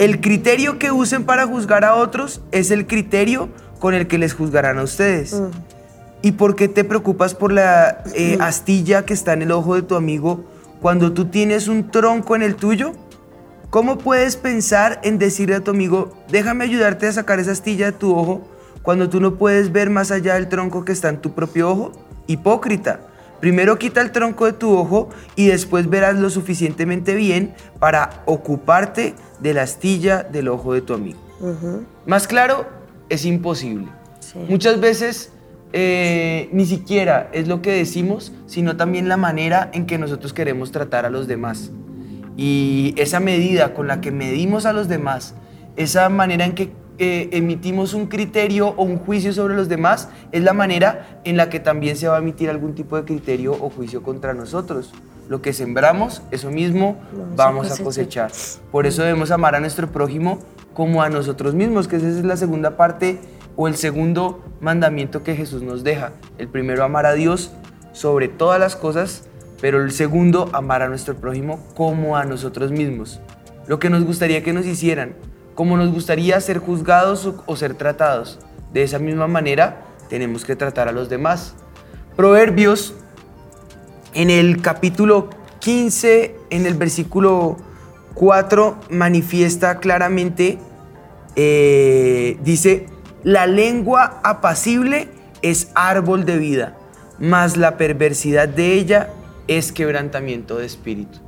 El 0.00 0.22
criterio 0.22 0.78
que 0.78 0.92
usen 0.92 1.24
para 1.24 1.46
juzgar 1.46 1.84
a 1.84 1.94
otros 1.94 2.40
es 2.52 2.70
el 2.70 2.86
criterio 2.86 3.50
con 3.78 3.92
el 3.92 4.06
que 4.06 4.16
les 4.16 4.32
juzgarán 4.32 4.78
a 4.78 4.82
ustedes. 4.82 5.42
¿Y 6.22 6.32
por 6.32 6.56
qué 6.56 6.68
te 6.68 6.84
preocupas 6.84 7.34
por 7.34 7.52
la 7.52 8.02
eh, 8.14 8.38
astilla 8.40 9.04
que 9.04 9.12
está 9.12 9.34
en 9.34 9.42
el 9.42 9.52
ojo 9.52 9.74
de 9.74 9.82
tu 9.82 9.96
amigo 9.96 10.42
cuando 10.80 11.12
tú 11.12 11.26
tienes 11.26 11.68
un 11.68 11.90
tronco 11.90 12.34
en 12.34 12.40
el 12.40 12.56
tuyo? 12.56 12.94
¿Cómo 13.68 13.98
puedes 13.98 14.36
pensar 14.36 15.00
en 15.02 15.18
decirle 15.18 15.56
a 15.56 15.60
tu 15.60 15.70
amigo, 15.70 16.16
déjame 16.30 16.64
ayudarte 16.64 17.06
a 17.06 17.12
sacar 17.12 17.38
esa 17.38 17.52
astilla 17.52 17.84
de 17.84 17.92
tu 17.92 18.16
ojo 18.16 18.48
cuando 18.80 19.10
tú 19.10 19.20
no 19.20 19.34
puedes 19.34 19.70
ver 19.70 19.90
más 19.90 20.10
allá 20.10 20.32
del 20.36 20.48
tronco 20.48 20.86
que 20.86 20.92
está 20.92 21.10
en 21.10 21.20
tu 21.20 21.34
propio 21.34 21.72
ojo? 21.72 21.92
Hipócrita. 22.26 23.00
Primero 23.40 23.78
quita 23.78 24.02
el 24.02 24.12
tronco 24.12 24.46
de 24.46 24.52
tu 24.52 24.76
ojo 24.76 25.08
y 25.34 25.46
después 25.46 25.88
verás 25.88 26.16
lo 26.16 26.28
suficientemente 26.30 27.14
bien 27.14 27.54
para 27.78 28.22
ocuparte 28.26 29.14
de 29.40 29.54
la 29.54 29.62
astilla 29.62 30.22
del 30.22 30.48
ojo 30.48 30.74
de 30.74 30.82
tu 30.82 30.94
amigo. 30.94 31.18
Más 32.06 32.26
claro, 32.26 32.66
es 33.08 33.24
imposible. 33.24 33.88
Sí. 34.20 34.38
Muchas 34.48 34.78
veces 34.80 35.32
eh, 35.72 36.48
ni 36.52 36.66
siquiera 36.66 37.30
es 37.32 37.48
lo 37.48 37.62
que 37.62 37.72
decimos, 37.72 38.32
sino 38.46 38.76
también 38.76 39.08
la 39.08 39.16
manera 39.16 39.70
en 39.72 39.86
que 39.86 39.98
nosotros 39.98 40.32
queremos 40.32 40.72
tratar 40.72 41.06
a 41.06 41.10
los 41.10 41.26
demás. 41.26 41.70
Y 42.36 42.94
esa 42.96 43.20
medida 43.20 43.74
con 43.74 43.86
la 43.86 44.00
que 44.00 44.10
medimos 44.10 44.66
a 44.66 44.72
los 44.72 44.88
demás, 44.88 45.34
esa 45.76 46.08
manera 46.08 46.44
en 46.44 46.54
que 46.54 46.72
eh, 47.00 47.30
emitimos 47.32 47.94
un 47.94 48.06
criterio 48.06 48.68
o 48.76 48.84
un 48.84 48.98
juicio 48.98 49.32
sobre 49.32 49.56
los 49.56 49.70
demás, 49.70 50.10
es 50.32 50.42
la 50.42 50.52
manera 50.52 51.20
en 51.24 51.38
la 51.38 51.48
que 51.48 51.58
también 51.58 51.96
se 51.96 52.06
va 52.08 52.16
a 52.16 52.18
emitir 52.18 52.50
algún 52.50 52.74
tipo 52.74 52.96
de 52.96 53.04
criterio 53.04 53.52
o 53.52 53.70
juicio 53.70 54.02
contra 54.02 54.34
nosotros. 54.34 54.92
Lo 55.26 55.40
que 55.40 55.54
sembramos, 55.54 56.22
eso 56.30 56.50
mismo 56.50 56.96
Vamos 57.12 57.40
a 57.40 57.44
vamos 57.44 57.66
a 57.66 57.82
cosechar. 57.82 58.28
cosechar. 58.30 58.60
Por 58.70 58.86
eso 58.86 59.02
debemos 59.02 59.30
amar 59.30 59.54
a 59.54 59.60
nuestro 59.60 59.90
prójimo 59.90 60.40
como 60.74 61.02
a 61.02 61.08
nosotros 61.08 61.54
mismos, 61.54 61.88
que 61.88 61.96
esa 61.96 62.08
es 62.08 62.22
la 62.22 62.36
segunda 62.36 62.76
parte 62.76 63.18
o 63.56 63.66
el 63.66 63.76
segundo 63.76 64.44
mandamiento 64.60 65.22
que 65.22 65.34
Jesús 65.36 65.62
nos 65.62 65.82
deja. 65.82 66.12
El 66.36 66.48
primero, 66.48 66.84
amar 66.84 67.06
a 67.06 67.14
Dios 67.14 67.50
sobre 67.92 68.28
todas 68.28 68.60
las 68.60 68.76
cosas, 68.76 69.24
pero 69.60 69.82
el 69.82 69.92
segundo, 69.92 70.50
amar 70.52 70.82
a 70.82 70.88
nuestro 70.88 71.16
prójimo 71.16 71.64
como 71.74 72.16
a 72.16 72.24
nosotros 72.24 72.72
mismos. 72.72 73.20
Lo 73.66 73.78
que 73.78 73.88
nos 73.88 74.04
gustaría 74.04 74.42
que 74.42 74.52
nos 74.52 74.66
hicieran, 74.66 75.14
como 75.54 75.76
nos 75.76 75.92
gustaría 75.92 76.40
ser 76.40 76.58
juzgados 76.58 77.30
o, 77.46 77.56
ser 77.56 77.74
tratados. 77.74 78.38
De 78.72 78.82
esa 78.82 78.98
misma 78.98 79.26
manera 79.26 79.82
tenemos 80.08 80.44
que 80.44 80.56
tratar 80.56 80.88
a 80.88 80.92
los 80.92 81.08
demás. 81.08 81.54
Proverbios 82.16 82.94
en 84.14 84.30
el 84.30 84.60
capítulo 84.62 85.30
15, 85.60 86.36
en 86.50 86.66
el 86.66 86.74
versículo 86.74 87.56
4, 88.14 88.78
manifiesta 88.90 89.78
claramente, 89.78 90.58
eh, 91.36 92.38
dice, 92.42 92.86
la 93.22 93.46
lengua 93.46 94.20
apacible 94.24 95.08
es 95.42 95.70
árbol 95.74 96.24
de 96.24 96.38
vida, 96.38 96.76
mas 97.18 97.56
la 97.56 97.76
perversidad 97.76 98.48
de 98.48 98.74
ella 98.74 99.10
es 99.46 99.72
quebrantamiento 99.72 100.58
de 100.58 100.66
espíritu. 100.66 101.18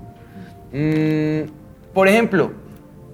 Mm, 0.72 1.50
por 1.92 2.08
ejemplo, 2.08 2.52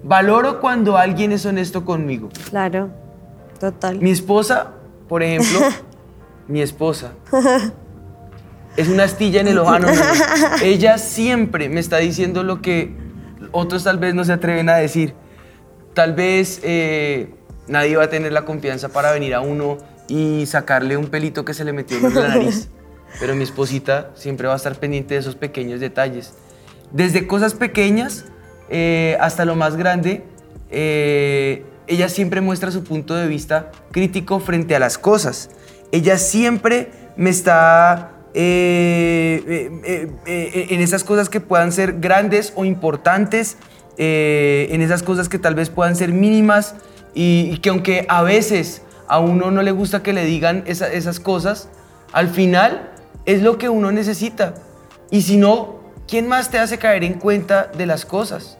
valoro 0.03 0.59
cuando 0.59 0.97
alguien 0.97 1.31
es 1.31 1.45
honesto 1.45 1.85
conmigo. 1.85 2.29
Claro, 2.49 2.89
total. 3.59 3.99
Mi 3.99 4.11
esposa, 4.11 4.73
por 5.07 5.23
ejemplo, 5.23 5.59
mi 6.47 6.61
esposa, 6.61 7.11
es 8.77 8.87
una 8.87 9.03
astilla 9.03 9.41
en 9.41 9.47
el 9.47 9.57
ojano. 9.57 9.87
no, 9.87 9.93
no. 9.93 10.55
Ella 10.61 10.97
siempre 10.97 11.69
me 11.69 11.79
está 11.79 11.97
diciendo 11.97 12.43
lo 12.43 12.61
que 12.61 12.93
otros 13.51 13.83
tal 13.83 13.97
vez 13.97 14.13
no 14.15 14.23
se 14.23 14.33
atreven 14.33 14.69
a 14.69 14.75
decir. 14.75 15.13
Tal 15.93 16.13
vez 16.13 16.61
eh, 16.63 17.33
nadie 17.67 17.97
va 17.97 18.03
a 18.03 18.09
tener 18.09 18.31
la 18.31 18.45
confianza 18.45 18.89
para 18.89 19.11
venir 19.11 19.33
a 19.33 19.41
uno 19.41 19.77
y 20.07 20.45
sacarle 20.45 20.97
un 20.97 21.07
pelito 21.07 21.45
que 21.45 21.53
se 21.53 21.63
le 21.65 21.73
metió 21.73 21.97
en 21.97 22.13
la 22.13 22.27
nariz. 22.27 22.69
Pero 23.19 23.35
mi 23.35 23.43
esposita 23.43 24.11
siempre 24.15 24.47
va 24.47 24.53
a 24.53 24.57
estar 24.57 24.75
pendiente 24.75 25.15
de 25.15 25.19
esos 25.19 25.35
pequeños 25.35 25.79
detalles. 25.79 26.33
Desde 26.91 27.27
cosas 27.27 27.53
pequeñas 27.53 28.25
eh, 28.69 29.17
hasta 29.19 29.45
lo 29.45 29.55
más 29.55 29.75
grande, 29.75 30.23
eh, 30.71 31.63
ella 31.87 32.09
siempre 32.09 32.41
muestra 32.41 32.71
su 32.71 32.83
punto 32.83 33.15
de 33.15 33.27
vista 33.27 33.71
crítico 33.91 34.39
frente 34.39 34.75
a 34.75 34.79
las 34.79 34.97
cosas. 34.97 35.49
Ella 35.91 36.17
siempre 36.17 36.91
me 37.17 37.31
está 37.31 38.11
eh, 38.35 39.71
en 40.69 40.81
esas 40.81 41.03
cosas 41.03 41.29
que 41.29 41.41
puedan 41.41 41.71
ser 41.71 41.99
grandes 41.99 42.53
o 42.55 42.63
importantes, 42.63 43.57
en 43.97 44.81
esas 44.81 45.01
cosas 45.03 45.27
que 45.27 45.39
tal 45.39 45.55
vez 45.55 45.69
puedan 45.69 45.95
ser 45.95 46.13
mínimas 46.13 46.75
y, 47.15 47.57
que 47.57 47.69
aunque 47.69 48.05
a 48.07 48.21
veces 48.21 48.83
a 49.07 49.19
uno 49.19 49.49
no 49.49 49.63
le 49.63 49.71
gusta 49.71 50.03
que 50.03 50.13
le 50.13 50.23
digan 50.25 50.63
esa- 50.67 50.91
esas 50.91 51.19
cosas, 51.19 51.67
al 52.13 52.29
final 52.29 52.91
es 53.25 53.41
lo 53.41 53.57
que 53.57 53.67
uno 53.67 53.91
necesita. 53.91 54.53
Y 55.09 55.23
si 55.23 55.37
no, 55.37 55.79
¿quién 56.07 56.27
más 56.27 56.51
te 56.51 56.59
hace 56.59 56.77
caer 56.77 57.03
en 57.03 57.15
cuenta 57.15 57.71
de 57.75 57.87
las 57.87 58.05
cosas? 58.05 58.58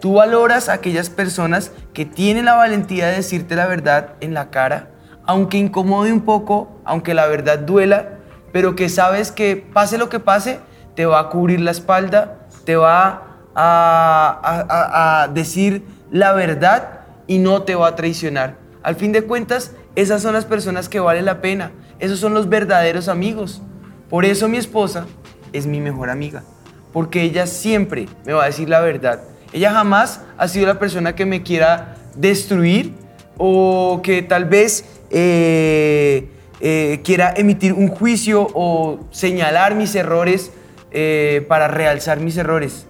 Tú 0.00 0.14
valoras 0.14 0.68
a 0.68 0.74
aquellas 0.74 1.10
personas 1.10 1.72
que 1.92 2.04
tienen 2.04 2.44
la 2.44 2.54
valentía 2.54 3.08
de 3.08 3.16
decirte 3.16 3.56
la 3.56 3.66
verdad 3.66 4.10
en 4.20 4.32
la 4.34 4.50
cara, 4.50 4.90
aunque 5.26 5.58
incomode 5.58 6.12
un 6.12 6.20
poco, 6.20 6.80
aunque 6.84 7.14
la 7.14 7.26
verdad 7.26 7.58
duela, 7.58 8.10
pero 8.52 8.76
que 8.76 8.88
sabes 8.88 9.32
que 9.32 9.56
pase 9.56 9.98
lo 9.98 10.08
que 10.08 10.20
pase, 10.20 10.60
te 10.94 11.04
va 11.04 11.18
a 11.20 11.28
cubrir 11.30 11.60
la 11.60 11.72
espalda, 11.72 12.38
te 12.64 12.76
va 12.76 13.24
a, 13.54 14.40
a- 14.42 14.66
a- 14.68 15.22
a 15.24 15.28
decir 15.28 15.84
la 16.10 16.32
verdad 16.32 17.00
y 17.26 17.38
no 17.38 17.62
te 17.62 17.74
va 17.74 17.88
a 17.88 17.96
traicionar. 17.96 18.54
Al 18.82 18.94
fin 18.94 19.12
de 19.12 19.22
cuentas, 19.24 19.72
esas 19.96 20.22
son 20.22 20.32
las 20.32 20.44
personas 20.44 20.88
que 20.88 21.00
valen 21.00 21.24
la 21.24 21.40
pena, 21.40 21.72
esos 21.98 22.20
son 22.20 22.34
los 22.34 22.48
verdaderos 22.48 23.08
amigos. 23.08 23.60
Por 24.08 24.24
eso 24.24 24.48
mi 24.48 24.56
esposa 24.56 25.06
es 25.52 25.66
mi 25.66 25.80
mejor 25.80 26.08
amiga, 26.08 26.44
porque 26.92 27.22
ella 27.22 27.46
siempre 27.48 28.08
me 28.24 28.32
va 28.32 28.44
a 28.44 28.46
decir 28.46 28.68
la 28.68 28.80
verdad. 28.80 29.20
Ella 29.52 29.72
jamás 29.72 30.20
ha 30.36 30.48
sido 30.48 30.66
la 30.66 30.78
persona 30.78 31.14
que 31.14 31.26
me 31.26 31.42
quiera 31.42 31.96
destruir 32.14 32.94
o 33.38 34.00
que 34.02 34.22
tal 34.22 34.44
vez 34.44 34.84
eh, 35.10 36.28
eh, 36.60 37.00
quiera 37.04 37.32
emitir 37.36 37.72
un 37.72 37.88
juicio 37.88 38.48
o 38.52 39.00
señalar 39.10 39.74
mis 39.74 39.94
errores 39.94 40.52
eh, 40.90 41.44
para 41.48 41.68
realzar 41.68 42.20
mis 42.20 42.36
errores. 42.36 42.86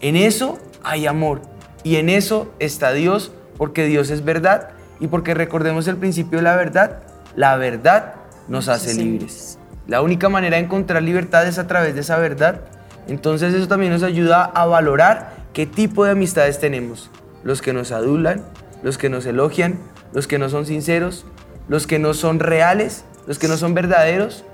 En 0.00 0.16
eso 0.16 0.58
hay 0.82 1.06
amor 1.06 1.42
y 1.82 1.96
en 1.96 2.08
eso 2.08 2.52
está 2.58 2.92
Dios, 2.92 3.32
porque 3.56 3.86
Dios 3.86 4.10
es 4.10 4.24
verdad 4.24 4.70
y 5.00 5.08
porque 5.08 5.34
recordemos 5.34 5.88
el 5.88 5.96
principio 5.96 6.38
de 6.38 6.44
la 6.44 6.56
verdad, 6.56 7.02
la 7.34 7.56
verdad 7.56 8.14
nos 8.46 8.68
hace 8.68 8.90
hace 8.92 9.02
libres. 9.02 9.58
La 9.86 10.02
única 10.02 10.28
manera 10.28 10.56
de 10.56 10.64
encontrar 10.64 11.02
libertad 11.02 11.46
es 11.46 11.58
a 11.58 11.66
través 11.66 11.94
de 11.94 12.02
esa 12.02 12.18
verdad. 12.18 12.60
Entonces 13.08 13.54
eso 13.54 13.66
también 13.68 13.90
nos 13.90 14.02
ayuda 14.02 14.44
a 14.44 14.66
valorar 14.66 15.37
qué 15.58 15.66
tipo 15.66 16.04
de 16.04 16.12
amistades 16.12 16.60
tenemos. 16.60 17.10
Los 17.42 17.62
que 17.62 17.72
nos 17.72 17.90
adulan, 17.90 18.44
los 18.84 18.96
que 18.96 19.08
nos 19.08 19.26
elogian, 19.26 19.80
los 20.12 20.28
que 20.28 20.38
no 20.38 20.48
son 20.48 20.66
sinceros, 20.66 21.26
los 21.68 21.88
que 21.88 21.98
no 21.98 22.14
son 22.14 22.38
reales, 22.38 23.04
los 23.26 23.40
que 23.40 23.48
no 23.48 23.56
son 23.56 23.74
verdaderos 23.74 24.44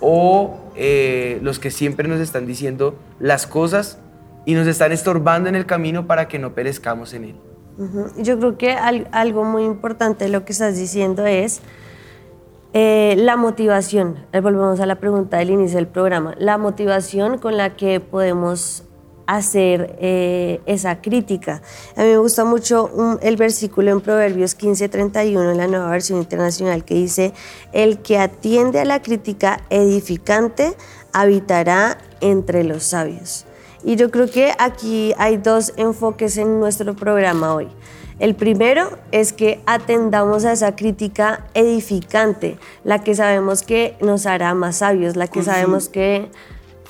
o 0.00 0.54
eh, 0.76 1.40
los 1.42 1.58
que 1.58 1.72
siempre 1.72 2.06
nos 2.06 2.20
están 2.20 2.46
diciendo 2.46 2.94
las 3.18 3.48
cosas 3.48 3.98
y 4.46 4.54
nos 4.54 4.68
están 4.68 4.92
estorbando 4.92 5.48
en 5.48 5.56
el 5.56 5.66
camino 5.66 6.06
para 6.06 6.28
que 6.28 6.38
no 6.38 6.54
perezcamos 6.54 7.12
en 7.12 7.24
él. 7.24 7.34
Yo 8.16 8.38
creo 8.38 8.56
que 8.56 8.70
al- 8.70 9.08
algo 9.10 9.42
muy 9.42 9.64
importante 9.64 10.26
de 10.26 10.30
lo 10.30 10.44
que 10.44 10.52
estás 10.52 10.76
diciendo 10.76 11.26
es 11.26 11.60
eh, 12.72 13.16
la 13.18 13.36
motivación. 13.36 14.26
Eh, 14.32 14.38
Volvemos 14.40 14.78
a 14.78 14.86
la 14.86 15.00
pregunta 15.00 15.38
del 15.38 15.50
inicio 15.50 15.78
del 15.78 15.88
programa. 15.88 16.36
La 16.38 16.56
motivación 16.56 17.38
con 17.38 17.56
la 17.56 17.74
que 17.74 17.98
podemos 17.98 18.84
hacer 19.36 19.96
eh, 20.00 20.60
esa 20.66 21.00
crítica. 21.00 21.62
A 21.96 22.02
mí 22.02 22.08
me 22.08 22.18
gusta 22.18 22.44
mucho 22.44 22.90
un- 22.92 23.18
el 23.22 23.36
versículo 23.36 23.90
en 23.92 24.00
Proverbios 24.00 24.54
15:31 24.56 25.50
en 25.52 25.56
la 25.56 25.66
nueva 25.66 25.90
versión 25.90 26.18
internacional 26.18 26.84
que 26.84 26.94
dice, 26.94 27.32
el 27.72 27.98
que 27.98 28.18
atiende 28.18 28.80
a 28.80 28.84
la 28.84 29.02
crítica 29.02 29.60
edificante 29.70 30.74
habitará 31.12 31.98
entre 32.20 32.64
los 32.64 32.82
sabios. 32.84 33.46
Y 33.82 33.96
yo 33.96 34.10
creo 34.10 34.30
que 34.30 34.52
aquí 34.58 35.14
hay 35.16 35.36
dos 35.38 35.72
enfoques 35.76 36.36
en 36.36 36.60
nuestro 36.60 36.94
programa 36.94 37.54
hoy. 37.54 37.68
El 38.18 38.34
primero 38.34 38.98
es 39.12 39.32
que 39.32 39.60
atendamos 39.64 40.44
a 40.44 40.52
esa 40.52 40.76
crítica 40.76 41.46
edificante, 41.54 42.58
la 42.84 43.02
que 43.02 43.14
sabemos 43.14 43.62
que 43.62 43.96
nos 44.02 44.26
hará 44.26 44.52
más 44.54 44.76
sabios, 44.76 45.16
la 45.16 45.26
que 45.26 45.42
sabemos 45.42 45.88
que 45.88 46.28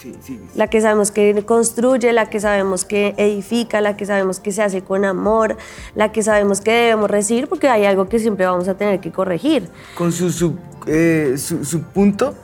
Sí, 0.01 0.15
sí. 0.23 0.41
la 0.55 0.69
que 0.69 0.81
sabemos 0.81 1.11
que 1.11 1.45
construye, 1.45 2.13
la 2.13 2.31
que 2.31 2.41
sabemos 2.41 2.85
que 2.87 3.15
edifica, 3.19 3.81
la 3.81 3.97
que 3.97 4.07
sabemos 4.07 4.41
que 4.41 4.51
se 4.51 4.63
hace 4.63 4.83
con 4.83 5.05
amor, 5.05 5.57
la 5.95 6.11
que 6.11 6.23
sabemos 6.23 6.63
que 6.63 6.71
debemos 6.71 7.11
recibir, 7.11 7.49
porque 7.49 7.69
hay 7.69 7.85
algo 7.85 8.09
que 8.09 8.19
siempre 8.19 8.47
vamos 8.47 8.67
a 8.69 8.75
tener 8.79 9.01
que 9.01 9.13
corregir. 9.13 9.69
Con 9.99 10.11
su, 10.13 10.57
eh, 10.87 11.35
su, 11.37 11.65
su 11.67 11.83
punto, 11.83 12.35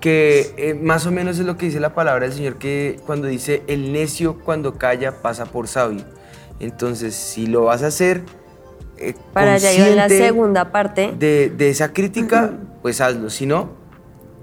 que 0.00 0.54
eh, 0.56 0.74
más 0.74 1.06
o 1.06 1.12
menos 1.12 1.38
es 1.38 1.46
lo 1.46 1.56
que 1.56 1.66
dice 1.66 1.78
la 1.78 1.94
palabra 1.94 2.26
del 2.26 2.34
Señor, 2.34 2.56
que 2.56 2.98
cuando 3.06 3.28
dice 3.28 3.62
el 3.68 3.92
necio 3.92 4.38
cuando 4.40 4.74
calla 4.74 5.22
pasa 5.22 5.46
por 5.46 5.68
sabio. 5.68 6.04
Entonces, 6.60 7.14
si 7.14 7.46
lo 7.46 7.64
vas 7.64 7.82
a 7.82 7.86
hacer... 7.86 8.22
eh, 8.98 9.14
Para 9.32 9.54
allá 9.54 9.72
iba 9.72 9.86
en 9.86 9.96
la 9.96 10.08
segunda 10.08 10.72
parte. 10.72 11.14
De, 11.18 11.50
de 11.50 11.70
esa 11.70 11.92
crítica, 11.92 12.52
pues 12.82 13.00
hazlo. 13.00 13.30
Si 13.30 13.46
no, 13.46 13.70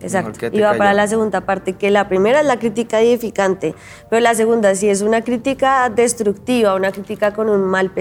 Exacto. 0.01 0.47
Iba 0.51 0.69
para 0.69 0.77
callado. 0.77 0.95
la 0.97 1.07
segunda 1.07 1.41
parte, 1.41 1.73
que 1.73 1.91
la 1.91 2.07
primera 2.07 2.41
es 2.41 2.45
la 2.45 2.59
crítica 2.59 3.01
edificante, 3.01 3.75
pero 4.09 4.19
la 4.19 4.35
segunda, 4.35 4.75
si 4.75 4.89
es 4.89 5.01
una 5.01 5.21
crítica 5.21 5.89
destructiva, 5.89 6.75
una 6.75 6.91
crítica 6.91 7.33
con 7.33 7.49
un 7.49 7.61
mal, 7.63 7.91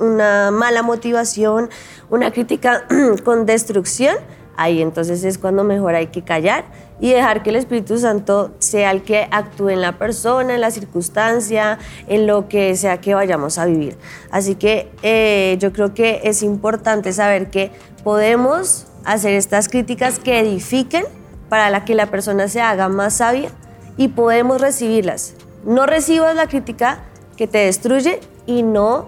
una 0.00 0.50
mala 0.50 0.82
motivación, 0.82 1.70
una 2.08 2.30
crítica 2.30 2.84
con 3.24 3.46
destrucción, 3.46 4.16
ahí 4.56 4.82
entonces 4.82 5.24
es 5.24 5.38
cuando 5.38 5.64
mejor 5.64 5.94
hay 5.94 6.08
que 6.08 6.22
callar 6.22 6.64
y 7.00 7.10
dejar 7.10 7.42
que 7.42 7.50
el 7.50 7.56
Espíritu 7.56 7.98
Santo 7.98 8.52
sea 8.58 8.90
el 8.90 9.02
que 9.02 9.26
actúe 9.30 9.70
en 9.70 9.80
la 9.80 9.96
persona, 9.96 10.54
en 10.54 10.60
la 10.60 10.70
circunstancia, 10.70 11.78
en 12.08 12.26
lo 12.26 12.46
que 12.48 12.76
sea 12.76 13.00
que 13.00 13.14
vayamos 13.14 13.56
a 13.56 13.64
vivir. 13.64 13.96
Así 14.30 14.54
que 14.56 14.90
eh, 15.02 15.56
yo 15.58 15.72
creo 15.72 15.94
que 15.94 16.20
es 16.24 16.42
importante 16.42 17.12
saber 17.14 17.48
que 17.48 17.70
podemos 18.04 18.86
hacer 19.04 19.32
estas 19.32 19.68
críticas 19.68 20.18
que 20.18 20.40
edifiquen 20.40 21.04
para 21.50 21.68
la 21.68 21.84
que 21.84 21.94
la 21.94 22.06
persona 22.06 22.48
se 22.48 22.62
haga 22.62 22.88
más 22.88 23.14
sabia 23.18 23.50
y 23.98 24.08
podemos 24.08 24.62
recibirlas. 24.62 25.34
No 25.66 25.84
recibas 25.84 26.34
la 26.34 26.46
crítica 26.46 27.00
que 27.36 27.46
te 27.46 27.58
destruye 27.58 28.20
y 28.46 28.62
no 28.62 29.06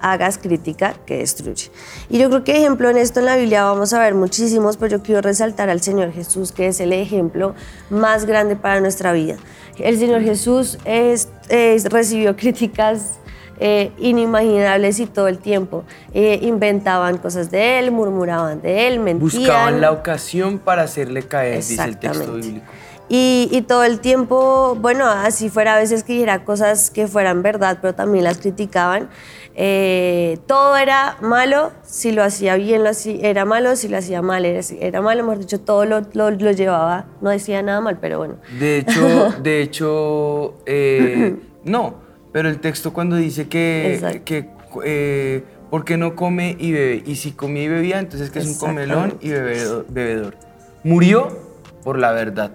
hagas 0.00 0.38
crítica 0.38 0.94
que 1.04 1.18
destruye. 1.18 1.70
Y 2.08 2.18
yo 2.18 2.30
creo 2.30 2.42
que 2.42 2.56
ejemplo 2.56 2.88
en 2.88 2.96
esto 2.96 3.20
en 3.20 3.26
la 3.26 3.36
Biblia 3.36 3.64
vamos 3.64 3.92
a 3.92 3.98
ver 3.98 4.14
muchísimos, 4.14 4.78
pero 4.78 4.96
yo 4.96 5.02
quiero 5.02 5.20
resaltar 5.20 5.68
al 5.68 5.82
Señor 5.82 6.10
Jesús, 6.12 6.52
que 6.52 6.68
es 6.68 6.80
el 6.80 6.94
ejemplo 6.94 7.54
más 7.90 8.24
grande 8.24 8.56
para 8.56 8.80
nuestra 8.80 9.12
vida. 9.12 9.36
El 9.78 9.98
Señor 9.98 10.22
Jesús 10.22 10.78
es- 10.86 11.28
es- 11.50 11.84
recibió 11.84 12.34
críticas 12.36 13.18
eh, 13.60 13.92
inimaginables 13.98 14.98
y 14.98 15.06
todo 15.06 15.28
el 15.28 15.38
tiempo. 15.38 15.84
Eh, 16.14 16.38
inventaban 16.42 17.18
cosas 17.18 17.50
de 17.50 17.78
él, 17.78 17.92
murmuraban 17.92 18.60
de 18.62 18.88
él, 18.88 18.98
mentían. 18.98 19.20
buscaban 19.20 19.80
la 19.80 19.92
ocasión 19.92 20.58
para 20.58 20.82
hacerle 20.82 21.22
caer, 21.22 21.56
dice 21.56 21.82
el 21.84 21.98
texto 21.98 22.32
bíblico. 22.34 22.66
Y, 23.12 23.48
y 23.50 23.62
todo 23.62 23.82
el 23.82 23.98
tiempo, 23.98 24.76
bueno, 24.80 25.04
así 25.06 25.48
fuera 25.48 25.74
a 25.74 25.78
veces 25.78 26.04
que 26.04 26.12
dijera 26.12 26.44
cosas 26.44 26.90
que 26.92 27.08
fueran 27.08 27.42
verdad, 27.42 27.78
pero 27.82 27.92
también 27.94 28.22
las 28.24 28.38
criticaban. 28.38 29.08
Eh, 29.56 30.38
todo 30.46 30.76
era 30.76 31.16
malo, 31.20 31.72
si 31.82 32.12
lo 32.12 32.22
hacía 32.22 32.54
bien 32.54 32.84
lo 32.84 32.90
hacía, 32.90 33.28
era 33.28 33.44
malo, 33.44 33.74
si 33.74 33.88
lo 33.88 33.98
hacía 33.98 34.22
mal 34.22 34.44
era, 34.44 34.60
era 34.80 35.02
malo, 35.02 35.24
mejor 35.24 35.38
dicho, 35.40 35.60
todo 35.60 35.84
lo, 35.84 36.02
lo- 36.12 36.30
lo 36.30 36.52
llevaba, 36.52 37.06
no 37.20 37.30
decía 37.30 37.60
nada 37.62 37.80
mal, 37.80 37.98
pero 38.00 38.18
bueno. 38.18 38.36
De 38.60 38.78
hecho, 38.78 39.34
de 39.42 39.60
hecho, 39.62 40.54
eh, 40.66 41.36
no, 41.64 41.94
pero 42.32 42.48
el 42.48 42.60
texto 42.60 42.92
cuando 42.92 43.16
dice 43.16 43.48
que, 43.48 44.22
que 44.24 44.50
eh, 44.84 45.44
¿por 45.70 45.84
qué 45.84 45.96
no 45.96 46.14
come 46.14 46.56
y 46.58 46.72
bebe? 46.72 47.02
Y 47.06 47.16
si 47.16 47.32
comía 47.32 47.64
y 47.64 47.68
bebía, 47.68 47.98
entonces 47.98 48.30
que 48.30 48.40
es 48.40 48.46
un 48.46 48.54
comelón 48.54 49.18
y 49.20 49.30
bebedor. 49.30 49.86
bebedor. 49.88 50.36
Murió 50.84 51.36
por 51.82 51.98
la 51.98 52.12
verdad, 52.12 52.52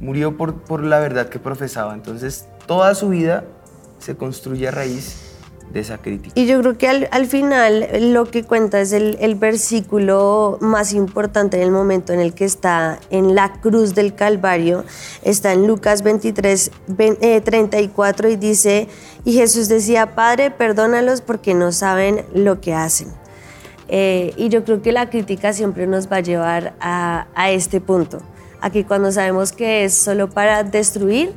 murió 0.00 0.36
por, 0.36 0.62
por 0.62 0.84
la 0.84 0.98
verdad 1.00 1.28
que 1.28 1.38
profesaba. 1.38 1.94
Entonces, 1.94 2.48
toda 2.66 2.94
su 2.94 3.08
vida 3.08 3.44
se 3.98 4.16
construye 4.16 4.68
a 4.68 4.70
raíz 4.70 5.31
de 5.72 5.80
esa 5.80 5.98
crítica. 5.98 6.32
Y 6.38 6.46
yo 6.46 6.60
creo 6.60 6.78
que 6.78 6.88
al, 6.88 7.26
final 7.26 8.12
lo 8.12 8.30
que 8.30 8.44
cuenta 8.44 8.80
es 8.80 8.92
el, 8.92 9.34
versículo 9.36 10.58
más 10.60 10.92
importante 10.92 11.56
en 11.56 11.62
el 11.62 11.70
momento 11.70 12.12
en 12.12 12.20
el 12.20 12.34
que 12.34 12.44
está 12.44 12.98
en 13.10 13.34
la 13.34 13.52
cruz 13.60 13.94
del 13.94 14.14
Calvario. 14.14 14.84
Está 15.22 15.52
en 15.52 15.66
Lucas 15.66 16.02
23, 16.02 16.70
34 17.44 18.28
eh, 18.28 18.32
y 18.32 18.36
dice, 18.36 18.88
y 19.24 19.34
Jesús 19.34 19.68
decía, 19.68 20.14
Padre, 20.14 20.50
perdónalos 20.50 21.20
porque 21.20 21.54
no 21.54 21.72
saben 21.72 22.24
lo 22.34 22.60
que 22.60 22.74
hacen. 22.74 23.08
Eh, 23.88 24.32
y 24.36 24.48
yo 24.48 24.64
creo 24.64 24.80
que 24.80 24.92
la 24.92 25.10
crítica 25.10 25.52
siempre 25.52 25.86
nos 25.86 26.10
va 26.10 26.16
a 26.16 26.20
llevar 26.20 26.74
a, 26.80 27.26
a 27.34 27.50
este 27.50 27.80
punto. 27.80 28.18
Aquí 28.60 28.84
cuando 28.84 29.10
sabemos 29.10 29.52
que 29.52 29.84
es 29.84 29.94
solo 29.94 30.30
para 30.30 30.62
destruir 30.62 31.32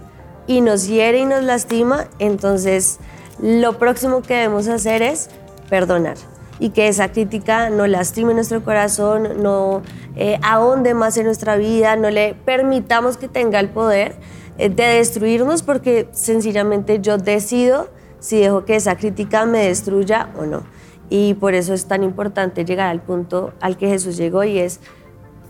y 0.47 0.61
nos 0.61 0.87
hiere 0.87 1.19
y 1.19 1.25
nos 1.25 1.43
lastima, 1.43 2.07
entonces 2.19 2.99
lo 3.41 3.77
próximo 3.77 4.21
que 4.21 4.35
debemos 4.35 4.67
hacer 4.67 5.01
es 5.01 5.29
perdonar 5.69 6.17
y 6.59 6.69
que 6.69 6.87
esa 6.87 7.11
crítica 7.11 7.69
no 7.69 7.85
lastime 7.87 8.33
nuestro 8.33 8.63
corazón, 8.63 9.43
no 9.43 9.81
eh, 10.15 10.39
ahonde 10.41 10.93
más 10.93 11.17
en 11.17 11.25
nuestra 11.25 11.57
vida, 11.57 11.95
no 11.95 12.09
le 12.09 12.33
permitamos 12.33 13.17
que 13.17 13.27
tenga 13.27 13.59
el 13.59 13.69
poder 13.69 14.15
eh, 14.57 14.69
de 14.69 14.83
destruirnos 14.83 15.63
porque 15.63 16.07
sencillamente 16.11 16.99
yo 17.01 17.17
decido 17.17 17.89
si 18.19 18.39
dejo 18.39 18.65
que 18.65 18.75
esa 18.75 18.95
crítica 18.95 19.45
me 19.45 19.67
destruya 19.67 20.29
o 20.37 20.45
no. 20.45 20.63
Y 21.09 21.35
por 21.35 21.53
eso 21.53 21.73
es 21.73 21.85
tan 21.85 22.03
importante 22.03 22.65
llegar 22.65 22.89
al 22.89 23.01
punto 23.01 23.53
al 23.61 23.77
que 23.77 23.87
Jesús 23.87 24.17
llegó 24.17 24.43
y 24.43 24.57
es 24.57 24.79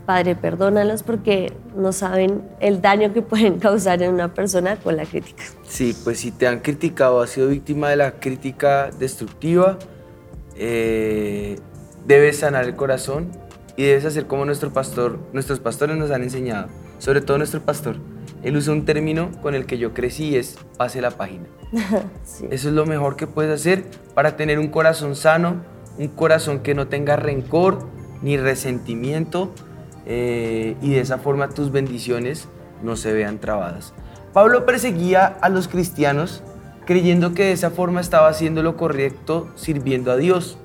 Padre, 0.06 0.36
perdónalos 0.36 1.02
porque 1.02 1.52
no 1.74 1.92
saben 1.92 2.42
el 2.60 2.80
daño 2.80 3.12
que 3.12 3.22
pueden 3.22 3.58
causar 3.60 4.02
en 4.02 4.14
una 4.14 4.32
persona 4.32 4.76
con 4.76 4.96
la 4.96 5.04
crítica. 5.04 5.42
Sí, 5.64 5.94
pues 6.04 6.20
si 6.20 6.30
te 6.30 6.46
han 6.46 6.60
criticado, 6.60 7.20
has 7.20 7.30
sido 7.30 7.48
víctima 7.48 7.90
de 7.90 7.96
la 7.96 8.12
crítica 8.12 8.90
destructiva, 8.98 9.78
eh, 10.56 11.58
debes 12.06 12.38
sanar 12.38 12.64
el 12.64 12.76
corazón 12.76 13.32
y 13.76 13.84
debes 13.84 14.04
hacer 14.04 14.26
como 14.26 14.44
nuestro 14.44 14.72
pastor, 14.72 15.18
nuestros 15.32 15.60
pastores 15.60 15.96
nos 15.96 16.10
han 16.12 16.22
enseñado, 16.22 16.68
sobre 16.98 17.20
todo 17.20 17.38
nuestro 17.38 17.60
pastor. 17.60 17.96
Él 18.42 18.56
usa 18.56 18.72
un 18.72 18.84
término 18.84 19.30
con 19.42 19.54
el 19.54 19.66
que 19.66 19.76
yo 19.76 19.92
crecí 19.92 20.30
y 20.30 20.36
es 20.36 20.56
pase 20.76 21.00
la 21.00 21.10
página. 21.10 21.46
Eso 22.50 22.68
es 22.68 22.74
lo 22.74 22.86
mejor 22.86 23.16
que 23.16 23.26
puedes 23.26 23.52
hacer 23.52 23.84
para 24.14 24.36
tener 24.36 24.60
un 24.60 24.68
corazón 24.68 25.16
sano, 25.16 25.64
un 25.98 26.08
corazón 26.08 26.60
que 26.60 26.74
no 26.74 26.86
tenga 26.86 27.16
rencor 27.16 27.88
ni 28.22 28.36
resentimiento, 28.36 29.52
eh, 30.06 30.76
y 30.80 30.90
de 30.90 31.00
esa 31.00 31.18
forma 31.18 31.48
tus 31.48 31.72
bendiciones 31.72 32.48
no 32.82 32.96
se 32.96 33.12
vean 33.12 33.38
trabadas. 33.38 33.92
Pablo 34.32 34.66
perseguía 34.66 35.26
a 35.26 35.48
los 35.48 35.68
cristianos 35.68 36.42
creyendo 36.84 37.34
que 37.34 37.44
de 37.44 37.52
esa 37.52 37.70
forma 37.70 38.00
estaba 38.00 38.28
haciendo 38.28 38.62
lo 38.62 38.76
correcto 38.76 39.48
sirviendo 39.56 40.12
a 40.12 40.16
Dios, 40.16 40.56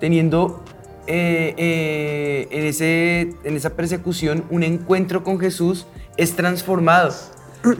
teniendo 0.00 0.62
eh, 1.06 1.54
eh, 1.56 2.48
en, 2.50 2.66
ese, 2.66 3.34
en 3.44 3.56
esa 3.56 3.70
persecución 3.70 4.44
un 4.50 4.62
encuentro 4.62 5.22
con 5.24 5.38
Jesús, 5.38 5.86
es 6.16 6.34
transformado 6.34 7.14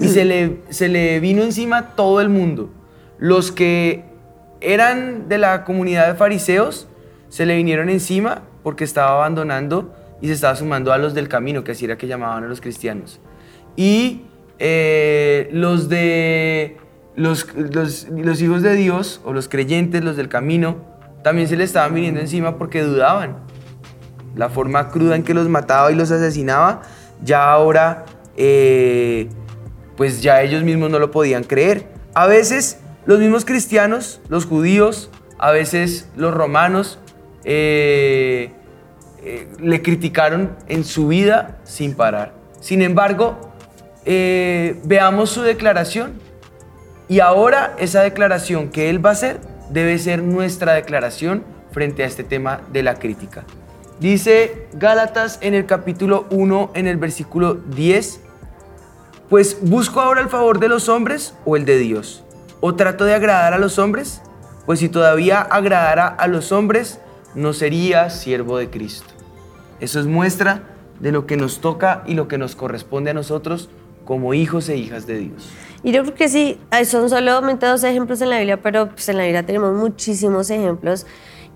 y 0.01 0.09
se 0.09 0.25
le, 0.25 0.61
se 0.71 0.89
le 0.89 1.21
vino 1.21 1.43
encima 1.43 1.95
todo 1.95 2.21
el 2.21 2.29
mundo. 2.29 2.71
Los 3.19 3.51
que 3.51 4.05
eran 4.61 5.29
de 5.29 5.39
la 5.39 5.65
comunidad 5.65 6.07
de 6.07 6.15
fariseos 6.15 6.89
se 7.29 7.47
le 7.47 7.57
vinieron 7.57 7.89
encima 7.91 8.43
porque 8.63 8.85
estaba 8.85 9.11
abandonando 9.11 9.95
y 10.21 10.29
se 10.29 10.33
estaba 10.33 10.57
sumando 10.57 10.93
a 10.93 10.99
los 10.99 11.15
del 11.15 11.29
camino, 11.29 11.65
que 11.65 11.73
así 11.73 11.85
era 11.85 11.97
que 11.97 12.07
llamaban 12.07 12.45
a 12.45 12.49
los 12.49 12.61
cristianos. 12.61 13.21
Y 13.77 14.23
eh, 14.59 15.49
los 15.53 15.89
de 15.89 16.77
los, 17.15 17.47
los, 17.55 18.41
hijos 18.41 18.63
de 18.63 18.75
Dios, 18.75 19.21
o 19.25 19.33
los 19.33 19.49
creyentes, 19.49 20.05
los 20.05 20.17
del 20.17 20.29
camino, 20.29 20.77
también 21.23 21.49
se 21.49 21.57
le 21.57 21.65
estaban 21.65 21.95
viniendo 21.95 22.21
encima 22.21 22.59
porque 22.59 22.83
dudaban. 22.83 23.39
La 24.37 24.49
forma 24.49 24.89
cruda 24.91 25.17
en 25.17 25.25
que 25.25 25.35
los 25.35 25.49
mataba 25.49 25.91
y 25.91 25.97
los 25.97 26.11
asesinaba, 26.11 26.83
ya 27.23 27.51
ahora, 27.51 28.05
eh, 28.37 29.29
pues 29.97 30.23
ya 30.23 30.43
ellos 30.43 30.63
mismos 30.63 30.91
no 30.91 30.99
lo 31.01 31.11
podían 31.11 31.43
creer. 31.43 31.89
A 32.15 32.27
veces 32.27 32.79
los 33.05 33.19
mismos 33.19 33.45
cristianos, 33.45 34.21
los 34.29 34.47
judíos, 34.47 35.11
a 35.39 35.51
veces 35.51 36.09
los 36.17 36.33
romanos, 36.33 36.99
eh, 37.45 38.53
eh, 39.23 39.49
le 39.61 39.83
criticaron 39.83 40.57
en 40.69 40.85
su 40.85 41.09
vida 41.09 41.59
sin 41.65 41.95
parar. 41.95 42.33
Sin 42.61 42.83
embargo, 42.83 43.53
eh, 44.05 44.81
veamos 44.85 45.31
su 45.31 45.43
declaración 45.43 46.15
y 47.09 47.21
ahora 47.21 47.75
esa 47.79 48.03
declaración 48.03 48.69
que 48.69 48.91
él 48.91 49.05
va 49.05 49.11
a 49.11 49.13
hacer 49.15 49.41
debe 49.71 49.99
ser 49.99 50.23
nuestra 50.23 50.75
declaración 50.75 51.45
frente 51.73 52.03
a 52.03 52.07
este 52.07 52.25
tema 52.25 52.61
de 52.73 52.83
la 52.83 52.95
crítica. 52.95 53.45
Dice 54.01 54.69
Gálatas 54.75 55.39
en 55.41 55.55
el 55.55 55.67
capítulo 55.67 56.27
1, 56.31 56.71
en 56.75 56.87
el 56.87 56.99
versículo 56.99 57.55
10, 57.55 58.21
pues 59.29 59.59
busco 59.61 60.01
ahora 60.01 60.21
el 60.21 60.29
favor 60.29 60.61
de 60.61 60.69
los 60.69 60.89
hombres 60.89 61.35
o 61.45 61.57
el 61.57 61.65
de 61.65 61.79
Dios. 61.79 62.25
¿O 62.61 62.75
trato 62.75 63.05
de 63.05 63.15
agradar 63.15 63.55
a 63.55 63.59
los 63.59 63.79
hombres? 63.79 64.23
Pues 64.67 64.79
si 64.81 64.89
todavía 64.89 65.41
agradara 65.41 66.07
a 66.07 66.29
los 66.29 66.53
hombres, 66.53 67.01
no 67.35 67.53
sería 67.53 68.11
siervo 68.11 68.59
de 68.59 68.71
Cristo. 68.71 69.09
Eso 69.81 70.01
es 70.01 70.07
muestra 70.07 70.63
de 71.01 71.13
lo 71.13 71.27
que 71.27 71.37
nos 71.37 71.61
toca 71.61 72.03
y 72.07 72.15
lo 72.15 72.29
que 72.29 72.39
nos 72.39 72.57
corresponde 72.57 73.11
a 73.11 73.15
nosotros 73.15 73.69
como 74.05 74.35
hijos 74.35 74.69
e 74.69 74.77
hijas 74.77 75.07
de 75.07 75.19
Dios. 75.19 75.51
Y 75.83 75.93
yo 75.93 76.03
creo 76.03 76.15
que 76.15 76.29
sí, 76.29 76.59
son 76.87 77.09
solamente 77.09 77.67
dos 77.67 77.85
ejemplos 77.85 78.21
en 78.21 78.31
la 78.31 78.39
Biblia, 78.39 78.61
pero 78.61 78.89
pues 78.89 79.09
en 79.09 79.19
la 79.19 79.25
Biblia 79.25 79.45
tenemos 79.45 79.75
muchísimos 79.75 80.51
ejemplos. 80.51 81.07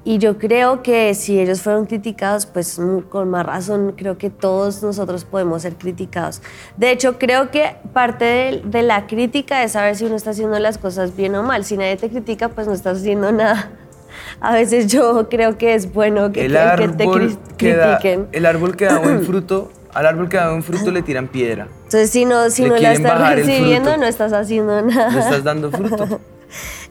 Y 0.04 0.18
yo 0.18 0.36
creo 0.36 0.82
que 0.82 1.14
si 1.14 1.38
ellos 1.40 1.62
fueron 1.62 1.86
criticados, 1.86 2.44
pues 2.46 2.80
con 3.08 3.30
más 3.30 3.46
razón 3.46 3.94
creo 3.96 4.18
que 4.18 4.30
todos 4.30 4.82
nosotros 4.82 5.24
podemos 5.24 5.62
ser 5.62 5.76
criticados. 5.76 6.42
De 6.76 6.90
hecho, 6.90 7.18
creo 7.18 7.52
que 7.52 7.76
parte 7.92 8.24
de, 8.24 8.62
de, 8.64 8.82
la 8.82 9.06
crítica 9.06 9.62
es 9.62 9.72
saber 9.72 9.96
si 9.96 10.04
uno 10.04 10.16
está 10.16 10.30
haciendo 10.30 10.58
las 10.58 10.76
cosas 10.76 11.16
bien 11.16 11.36
o 11.36 11.44
mal. 11.44 11.64
Si 11.64 11.76
nadie 11.76 11.96
te 11.96 12.10
critica, 12.10 12.48
pues 12.48 12.66
no 12.66 12.72
estás 12.72 12.98
haciendo 12.98 13.30
nada 13.30 13.70
a 14.40 14.52
veces 14.54 14.86
yo 14.86 15.28
creo 15.28 15.58
que 15.58 15.74
es 15.74 15.92
bueno 15.92 16.32
que, 16.32 16.46
el 16.46 16.52
te 16.96 17.06
critiquen. 17.56 18.28
el 18.32 18.46
árbol 18.46 18.76
que 18.76 18.86
da 18.86 18.98
buen 18.98 19.22
fruto, 19.26 19.70
al 19.92 20.06
árbol 20.06 20.28
que 20.28 20.36
da 20.36 20.50
buen 20.50 20.62
fruto 20.62 20.90
le 20.90 21.02
tiran 21.02 21.28
piedra. 21.28 21.68
Entonces, 21.84 22.10
si 22.10 22.24
no, 22.24 22.50
si 22.50 22.64
no 22.64 22.76
la 22.76 22.92
estás 22.92 23.34
recibiendo, 23.36 23.96
no 23.96 24.06
estás 24.06 24.32
haciendo 24.32 24.82
nada. 24.82 25.10
No 25.10 25.18
estás 25.20 25.44
dando 25.44 25.70
fruto. 25.70 26.20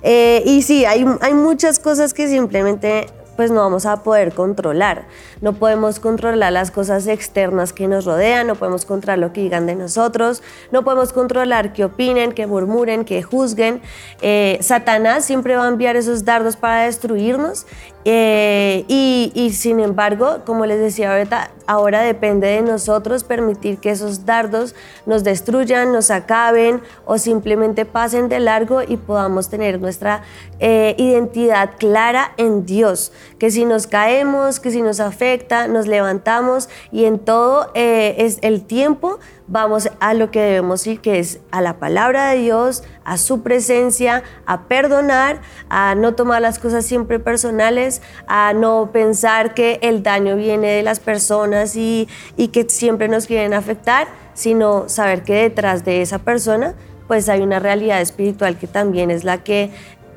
Eh, 0.04 0.42
y 0.48 0.64
sí, 0.64 0.86
hay, 0.86 1.06
hay 1.22 1.36
muchas 1.36 1.78
cosas 1.78 2.16
que 2.16 2.28
simplemente 2.28 3.06
pues 3.36 3.52
no 3.52 3.62
vamos 3.62 3.86
a 3.86 4.04
poder 4.04 4.34
controlar. 4.34 5.06
No 5.42 5.54
podemos 5.54 6.00
controlar 6.00 6.54
las 6.54 6.72
cosas 6.72 7.08
externas 7.08 7.74
que 7.74 7.88
nos 7.88 8.06
rodean, 8.06 8.48
no 8.48 8.56
podemos 8.56 8.86
controlar 8.86 9.20
lo 9.20 9.34
que 9.34 9.42
digan 9.42 9.66
de 9.66 9.76
nosotros, 9.76 10.44
no 10.72 10.84
podemos 10.84 11.14
controlar 11.14 11.74
qué 11.74 11.86
opinen, 11.86 12.32
que 12.32 12.48
murmuren, 12.48 13.06
que 13.06 13.24
juzguen. 13.24 13.82
Eh, 14.22 14.58
Satanás 14.62 15.26
siempre 15.26 15.56
va 15.56 15.66
a 15.66 15.70
enviar 15.70 15.96
esos 15.96 16.26
dardos 16.26 16.56
para 16.56 16.86
destruirnos 16.86 17.66
eh, 18.04 18.86
y, 18.88 19.52
sin 19.54 19.80
embargo, 19.80 20.40
como 20.46 20.66
les 20.66 20.80
decía 20.80 21.12
ahorita, 21.12 21.52
ahora 21.68 22.02
depende 22.02 22.48
de 22.48 22.62
nosotros 22.62 23.24
permitir 23.24 23.78
que 23.78 23.92
esos 23.92 24.26
dardos 24.26 24.76
nos 25.06 25.24
destruyan, 25.24 25.92
nos 25.92 26.10
acaben 26.10 26.82
o 27.06 27.18
simplemente 27.18 27.86
pasen 27.86 28.28
de 28.30 28.40
largo 28.40 28.82
y 28.82 28.98
podamos 28.98 29.50
tener 29.50 29.80
nuestra 29.80 30.24
eh, 30.60 30.96
identidad 30.98 31.72
clara 31.78 32.34
en 32.38 32.66
Dios. 32.66 33.12
Que 33.38 33.52
si 33.52 33.66
nos 33.66 33.88
caemos, 33.88 34.60
que 34.60 34.72
si 34.72 34.82
nos 34.82 35.00
afecta, 35.00 35.68
nos 35.68 35.88
levantamos 35.88 36.70
y 36.92 37.06
en 37.06 37.20
todo 37.20 37.72
eh, 37.76 38.16
es 38.18 38.40
el 38.42 38.64
tiempo 38.64 39.20
vamos 39.48 39.90
a 40.00 40.14
lo 40.14 40.32
que 40.32 40.42
debemos 40.42 40.86
ir, 40.88 41.02
que 41.02 41.20
es 41.20 41.40
a 41.52 41.62
la 41.62 41.78
palabra 41.78 42.32
de 42.32 42.40
Dios, 42.40 42.84
a 43.04 43.18
su 43.18 43.42
presencia, 43.42 44.24
a 44.46 44.64
perdonar, 44.64 45.42
a 45.70 45.96
no 45.96 46.16
tomar 46.16 46.42
las 46.42 46.60
cosas 46.60 46.86
siempre 46.86 47.20
personales, 47.20 48.02
a 48.28 48.54
no 48.54 48.92
pensar 48.92 49.54
que 49.54 49.80
el 49.82 50.04
daño 50.04 50.36
viene 50.36 50.70
de 50.70 50.84
las 50.84 51.00
personas 51.00 51.76
y, 51.76 52.08
y 52.38 52.50
que 52.50 52.70
siempre 52.70 53.08
nos 53.08 53.28
quieren 53.28 53.54
afectar, 53.54 54.08
sino 54.34 54.88
saber 54.90 55.24
que 55.24 55.34
detrás 55.36 55.84
de 55.86 56.02
esa 56.02 56.20
persona 56.20 56.76
pues 57.12 57.28
hay 57.28 57.42
una 57.42 57.60
realidad 57.60 58.00
espiritual 58.00 58.58
que 58.58 58.68
también 58.68 59.12
es 59.12 59.26
la 59.26 59.44
que 59.44 59.70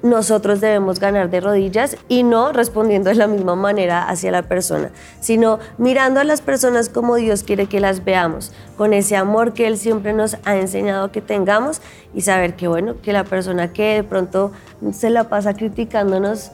nosotros 0.05 0.61
debemos 0.61 1.01
ganar 1.01 1.31
de 1.31 1.41
rodillas 1.41 1.97
y 2.09 2.25
no 2.25 2.53
respondiendo 2.53 3.09
de 3.09 3.17
la 3.17 3.27
misma 3.27 3.57
manera 3.57 4.07
hacia 4.07 4.31
la 4.31 4.43
persona, 4.43 4.91
sino 5.19 5.59
mirando 5.79 6.21
a 6.21 6.25
las 6.25 6.43
personas 6.43 6.91
como 6.91 7.17
Dios 7.17 7.43
quiere 7.43 7.67
que 7.67 7.81
las 7.81 8.05
veamos, 8.05 8.53
con 8.77 8.93
ese 8.93 9.17
amor 9.17 9.55
que 9.55 9.67
Él 9.67 9.79
siempre 9.79 10.13
nos 10.13 10.37
ha 10.45 10.57
enseñado 10.57 11.11
que 11.11 11.23
tengamos 11.23 11.81
y 12.13 12.21
saber 12.21 12.55
que 12.55 12.69
bueno, 12.69 12.97
que 13.01 13.15
la 13.15 13.25
persona 13.25 13.73
que 13.73 13.95
de 13.95 14.05
pronto 14.05 14.53
se 14.93 15.09
la 15.09 15.31
pasa 15.31 15.55
criticándonos 15.55 16.53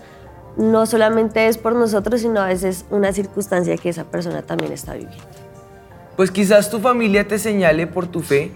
no 0.56 0.86
solamente 0.86 1.48
es 1.48 1.58
por 1.58 1.74
nosotros, 1.74 2.20
sino 2.20 2.40
a 2.40 2.46
veces 2.46 2.84
una 2.88 3.12
circunstancia 3.12 3.76
que 3.76 3.88
esa 3.88 4.04
persona 4.04 4.42
también 4.42 4.70
está 4.70 4.92
viviendo. 4.92 5.24
Pues 6.16 6.30
quizás 6.30 6.70
tu 6.70 6.78
familia 6.78 7.26
te 7.26 7.36
señale 7.40 7.88
por 7.88 8.06
tu 8.06 8.20
fe, 8.20 8.52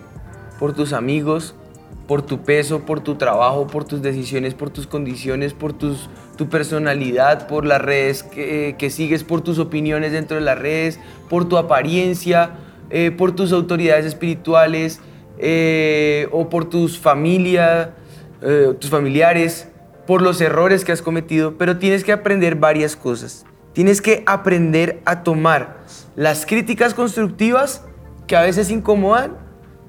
por 0.61 0.73
tus 0.73 0.93
amigos, 0.93 1.57
por 2.07 2.23
tu 2.23 2.43
peso, 2.43 2.81
por 2.81 3.01
tu 3.01 3.15
trabajo, 3.17 3.67
por 3.67 3.85
tus 3.85 4.03
decisiones, 4.03 4.55
por 4.55 4.71
tus 4.71 4.87
condiciones, 4.87 5.55
por 5.55 5.73
tus, 5.73 6.11
tu 6.37 6.49
personalidad, 6.49 7.47
por 7.49 7.65
las 7.65 7.81
redes 7.81 8.23
que, 8.23 8.77
que 8.79 8.91
sigues, 8.91 9.25
por 9.25 9.41
tus 9.41 9.59
opiniones 9.59 10.13
dentro 10.13 10.37
de 10.37 10.43
las 10.43 10.59
redes, 10.59 11.01
por 11.31 11.49
tu 11.49 11.57
apariencia, 11.57 12.59
eh, 12.91 13.11
por 13.11 13.33
tus 13.33 13.53
autoridades 13.53 14.05
espirituales 14.05 15.01
eh, 15.39 16.29
o 16.31 16.49
por 16.49 16.67
tus 16.67 16.99
familia, 16.99 17.95
eh, 18.43 18.75
tus 18.79 18.91
familiares, 18.91 19.69
por 20.07 20.21
los 20.21 20.41
errores 20.41 20.85
que 20.85 20.93
has 20.93 21.01
cometido, 21.01 21.57
pero 21.57 21.79
tienes 21.79 22.05
que 22.05 22.13
aprender 22.13 22.57
varias 22.57 22.97
cosas. 22.97 23.47
Tienes 23.73 24.01
que 24.01 24.23
aprender 24.27 25.01
a 25.05 25.25
tomar 25.25 25.79
las 26.15 26.47
críticas 26.47 26.95
constructivas 26.95 27.83
que 28.27 28.37
a 28.37 28.43
veces 28.43 28.71
incomodan 28.71 29.44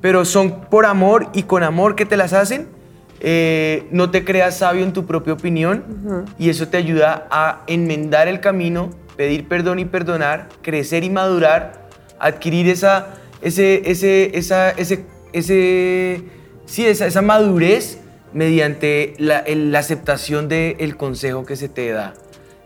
pero 0.06 0.24
son 0.24 0.62
por 0.70 0.86
amor 0.86 1.30
y 1.34 1.42
con 1.42 1.64
amor 1.64 1.96
que 1.96 2.06
te 2.06 2.16
las 2.16 2.32
hacen. 2.32 2.68
Eh, 3.22 3.88
no 3.90 4.12
te 4.12 4.24
creas 4.24 4.60
sabio 4.60 4.84
en 4.84 4.94
tu 4.94 5.08
propia 5.08 5.34
opinión 5.34 6.28
y 6.38 6.50
eso 6.52 6.68
te 6.68 6.78
ayuda 6.78 7.26
a 7.32 7.64
enmendar 7.66 8.28
el 8.28 8.40
camino, 8.40 8.92
pedir 9.18 9.48
perdón 9.48 9.80
y 9.80 9.86
perdonar, 9.86 10.48
crecer 10.62 11.04
y 11.04 11.10
madurar, 11.10 11.90
adquirir 12.20 12.70
esa, 12.70 13.16
ese, 13.42 13.90
ese, 13.90 14.38
esa, 14.38 14.70
ese, 14.70 15.08
ese, 15.34 16.22
sí, 16.68 16.86
esa, 16.86 17.08
esa 17.08 17.24
madurez 17.24 17.98
mediante 18.32 19.16
la, 19.18 19.44
la 19.48 19.80
aceptación 19.80 20.48
del 20.48 20.98
consejo 20.98 21.48
que 21.48 21.56
se 21.56 21.68
te 21.68 21.90
da. 21.90 22.14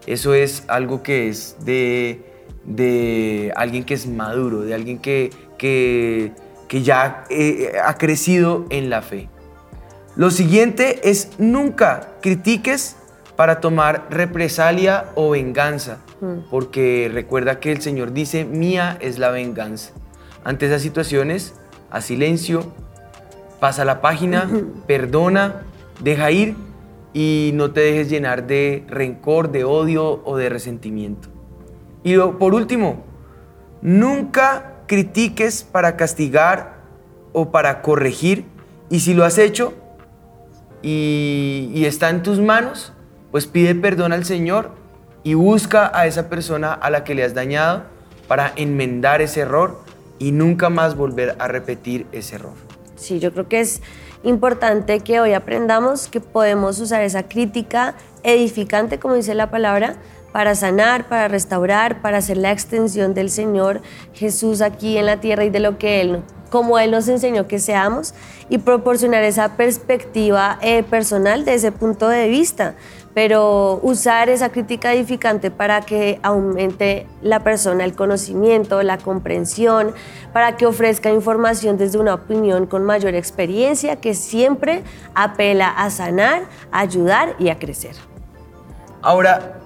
Eso 0.07 0.33
es 0.33 0.65
algo 0.67 1.03
que 1.03 1.29
es 1.29 1.55
de, 1.63 2.19
de 2.65 3.53
alguien 3.55 3.85
que 3.85 3.93
es 3.93 4.07
maduro, 4.07 4.59
de 4.59 4.73
alguien 4.73 4.99
que, 4.99 5.29
que 5.57 6.33
que 6.69 6.83
ya 6.83 7.25
eh, 7.29 7.73
ha 7.83 7.97
crecido 7.97 8.65
en 8.69 8.89
la 8.89 9.01
fe. 9.01 9.27
Lo 10.15 10.31
siguiente 10.31 11.09
es 11.09 11.31
nunca 11.39 12.11
critiques 12.21 12.95
para 13.35 13.59
tomar 13.59 14.07
represalia 14.09 15.05
o 15.15 15.31
venganza, 15.31 15.97
mm. 16.21 16.49
porque 16.49 17.09
recuerda 17.13 17.59
que 17.59 17.71
el 17.71 17.81
Señor 17.81 18.13
dice, 18.13 18.45
mía 18.45 18.97
es 19.01 19.17
la 19.17 19.31
venganza. 19.31 19.93
Ante 20.43 20.67
esas 20.67 20.81
situaciones, 20.81 21.55
a 21.89 22.01
silencio, 22.01 22.71
pasa 23.59 23.83
la 23.83 23.99
página, 23.99 24.49
perdona, 24.87 25.63
deja 26.01 26.31
ir 26.31 26.55
y 27.13 27.51
no 27.55 27.71
te 27.71 27.81
dejes 27.81 28.09
llenar 28.09 28.45
de 28.45 28.85
rencor, 28.87 29.51
de 29.51 29.63
odio 29.63 30.21
o 30.23 30.37
de 30.37 30.49
resentimiento. 30.49 31.29
Y 32.03 32.17
por 32.17 32.53
último, 32.53 33.03
nunca 33.81 34.78
critiques 34.89 35.63
para 35.63 35.95
castigar 35.95 36.79
o 37.31 37.51
para 37.51 37.81
corregir. 37.81 38.45
Y 38.89 39.01
si 39.01 39.13
lo 39.13 39.23
has 39.23 39.37
hecho 39.37 39.75
y, 40.81 41.83
está 41.85 42.09
en 42.09 42.23
tus 42.23 42.39
manos, 42.39 42.91
pues 43.31 43.45
pide 43.45 43.75
perdón 43.75 44.11
al 44.11 44.25
Señor 44.25 44.71
y 45.23 45.35
busca 45.35 45.91
a 45.93 46.07
esa 46.07 46.27
persona 46.27 46.73
a 46.73 46.89
la 46.89 47.03
que 47.03 47.13
le 47.13 47.23
has 47.23 47.35
dañado 47.35 47.83
para 48.27 48.51
enmendar 48.55 49.21
ese 49.21 49.41
error 49.41 49.79
y 50.17 50.31
nunca 50.31 50.69
más 50.69 50.95
volver 50.97 51.35
a 51.37 51.47
repetir 51.47 52.07
ese 52.11 52.35
error. 52.35 52.53
Sí, 52.95 53.19
yo 53.19 53.31
creo 53.31 53.47
que 53.47 53.59
es 53.59 53.81
importante 54.23 55.01
que 55.01 55.19
hoy 55.19 55.33
aprendamos 55.33 56.07
que 56.07 56.19
podemos 56.19 56.79
usar 56.79 57.03
esa 57.03 57.23
crítica 57.23 57.93
edificante, 58.23 58.97
como 58.97 59.13
dice 59.13 59.35
la 59.35 59.51
palabra, 59.51 59.97
para 60.31 60.55
sanar, 60.55 61.07
para 61.07 61.27
restaurar, 61.27 62.01
para 62.01 62.17
hacer 62.17 62.37
la 62.37 62.51
extensión 62.51 63.13
del 63.13 63.29
Señor 63.29 63.81
Jesús 64.13 64.61
aquí 64.61 64.97
en 64.97 65.05
la 65.05 65.19
tierra 65.19 65.45
y 65.45 65.49
de 65.49 65.59
lo 65.59 65.77
que 65.77 66.01
Él, 66.01 66.23
como 66.49 66.79
Él 66.79 66.91
nos 66.91 67.07
enseñó 67.07 67.47
que 67.47 67.59
seamos 67.59 68.13
y 68.49 68.57
proporcionar 68.59 69.23
esa 69.23 69.55
perspectiva 69.55 70.57
eh, 70.61 70.83
personal 70.83 71.45
de 71.45 71.55
ese 71.55 71.71
punto 71.71 72.07
de 72.09 72.27
vista. 72.27 72.75
Pero 73.13 73.79
usar 73.81 74.29
esa 74.29 74.49
crítica 74.49 74.93
edificante 74.93 75.49
para 75.49 75.81
que 75.81 76.19
aumente 76.21 77.07
la 77.21 77.43
persona 77.43 77.83
el 77.83 77.95
conocimiento, 77.95 78.81
la 78.83 78.97
comprensión, 78.99 79.93
para 80.31 80.55
que 80.57 80.67
ofrezca 80.67 81.09
información 81.09 81.77
desde 81.77 81.97
una 81.97 82.13
opinión 82.13 82.67
con 82.67 82.83
mayor 82.83 83.15
experiencia 83.15 83.95
que 83.95 84.13
siempre 84.13 84.83
apela 85.15 85.69
a 85.69 85.89
sanar, 85.89 86.43
a 86.71 86.81
ayudar 86.81 87.35
y 87.39 87.49
a 87.49 87.57
crecer. 87.57 87.95
Ahora, 89.01 89.58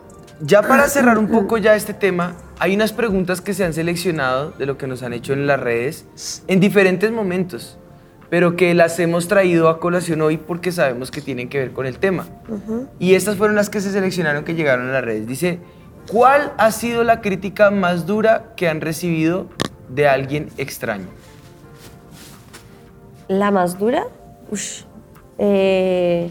ya 0.45 0.62
para 0.62 0.88
cerrar 0.89 1.17
un 1.17 1.27
poco 1.29 1.58
ya 1.58 1.73
este 1.75 1.93
tema, 1.93 2.36
hay 2.60 2.75
unas 2.75 2.91
preguntas 2.91 3.39
que 3.39 3.53
se 3.53 3.63
han 3.63 3.73
seleccionado 3.73 4.51
de 4.51 4.65
lo 4.65 4.77
que 4.77 4.88
nos 4.88 5.01
han 5.01 5.13
hecho 5.13 5.32
en 5.34 5.47
las 5.47 5.60
redes 5.60 6.06
en 6.47 6.60
diferentes 6.60 7.12
momentos, 7.12 7.77
pero 8.29 8.56
que 8.58 8.73
las 8.73 8.99
hemos 8.99 9.27
traído 9.29 9.69
a 9.69 9.79
colación 9.79 10.21
hoy 10.21 10.38
porque 10.38 10.71
sabemos 10.73 11.12
que 11.12 11.21
tienen 11.21 11.47
que 11.47 11.60
ver 11.60 11.71
con 11.71 11.86
el 11.86 11.97
tema. 11.97 12.27
Y 12.99 13.13
estas 13.15 13.38
fueron 13.38 13.56
las 13.56 13.69
que 13.69 13.79
se 13.79 13.91
seleccionaron 13.91 14.43
que 14.43 14.53
llegaron 14.53 14.89
a 14.89 14.91
las 14.91 15.03
redes. 15.03 15.27
Dice, 15.27 15.60
¿cuál 16.12 16.51
ha 16.58 16.71
sido 16.71 17.03
la 17.06 17.21
crítica 17.21 17.71
más 17.71 18.06
dura 18.06 18.53
que 18.58 18.67
han 18.67 18.82
recibido 18.82 19.47
de 19.89 20.10
alguien 20.10 20.49
extraño? 20.58 21.08
¿La 23.29 23.49
más 23.51 23.79
dura? 23.79 24.03
Eh, 25.38 26.29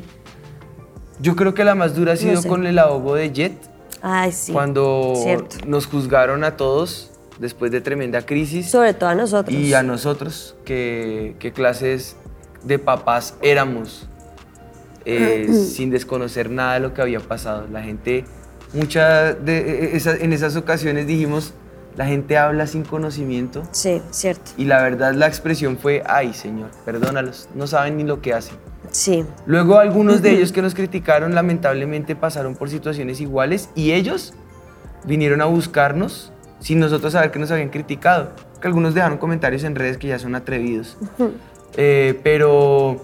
Yo 1.20 1.35
creo 1.35 1.55
que 1.55 1.64
la 1.64 1.75
más 1.75 1.94
dura 1.94 2.12
ha 2.12 2.16
sido 2.16 2.42
con 2.42 2.66
el 2.66 2.79
ahogo 2.79 3.14
de 3.14 3.33
Jet 3.33 3.72
Ay, 4.03 4.33
sí. 4.33 4.53
Cuando 4.53 5.15
nos 5.67 5.87
juzgaron 5.87 6.43
a 6.43 6.57
todos 6.57 7.12
después 7.38 7.71
de 7.71 7.81
tremenda 7.81 8.23
crisis. 8.23 8.71
Sobre 8.71 8.95
todo 8.95 9.11
a 9.11 9.15
nosotros. 9.15 9.57
Y 9.57 9.73
a 9.75 9.83
nosotros, 9.83 10.57
qué, 10.65 11.53
clases 11.55 12.17
de 12.65 12.79
papás 12.79 13.37
éramos, 13.43 14.09
eh, 15.05 15.49
sin 15.73 15.91
desconocer 15.91 16.51
nada 16.51 16.75
de 16.75 16.81
lo 16.81 16.95
que 16.95 17.03
había 17.03 17.21
pasado. 17.21 17.67
La 17.71 17.83
gente, 17.83 18.25
muchas 18.73 19.45
de 19.45 19.95
e, 19.95 19.97
e, 19.97 20.25
en 20.25 20.33
esas 20.33 20.57
ocasiones 20.57 21.07
dijimos, 21.07 21.55
la 21.97 22.07
gente 22.07 22.37
habla 22.38 22.67
sin 22.67 22.85
conocimiento. 22.85 23.62
Sí, 23.71 24.03
cierto. 24.11 24.53
Y 24.57 24.65
la 24.65 24.83
verdad 24.83 25.12
la 25.15 25.27
expresión 25.27 25.79
fue, 25.79 26.03
ay 26.07 26.33
Señor, 26.33 26.71
perdónalos, 26.85 27.49
no 27.55 27.67
saben 27.67 27.99
ni 27.99 28.05
lo 28.05 28.21
que 28.21 28.35
hacen. 28.35 28.57
Sí. 28.93 29.25
Luego 29.47 29.79
algunos 29.79 30.23
de 30.23 30.31
ellos 30.31 30.53
que 30.53 30.63
nos 30.63 30.75
criticaron 30.75 31.35
lamentablemente 31.35 32.15
pasaron 32.15 32.55
por 32.55 32.71
situaciones 32.71 33.21
iguales 33.21 33.71
y 33.75 33.93
ellos 33.93 34.35
vinieron 35.05 35.41
a 35.41 35.47
buscarnos 35.47 36.33
sin 36.61 36.79
nosotros 36.79 37.15
saber 37.15 37.31
que 37.31 37.39
nos 37.39 37.51
habían 37.51 37.71
criticado. 37.71 38.31
Que 38.61 38.69
algunos 38.69 38.95
dejaron 38.95 39.19
comentarios 39.19 39.65
en 39.65 39.75
redes 39.75 39.99
que 39.99 40.07
ya 40.07 40.19
son 40.19 40.35
atrevidos. 40.35 40.97
Eh, 41.77 42.21
pero, 42.23 43.03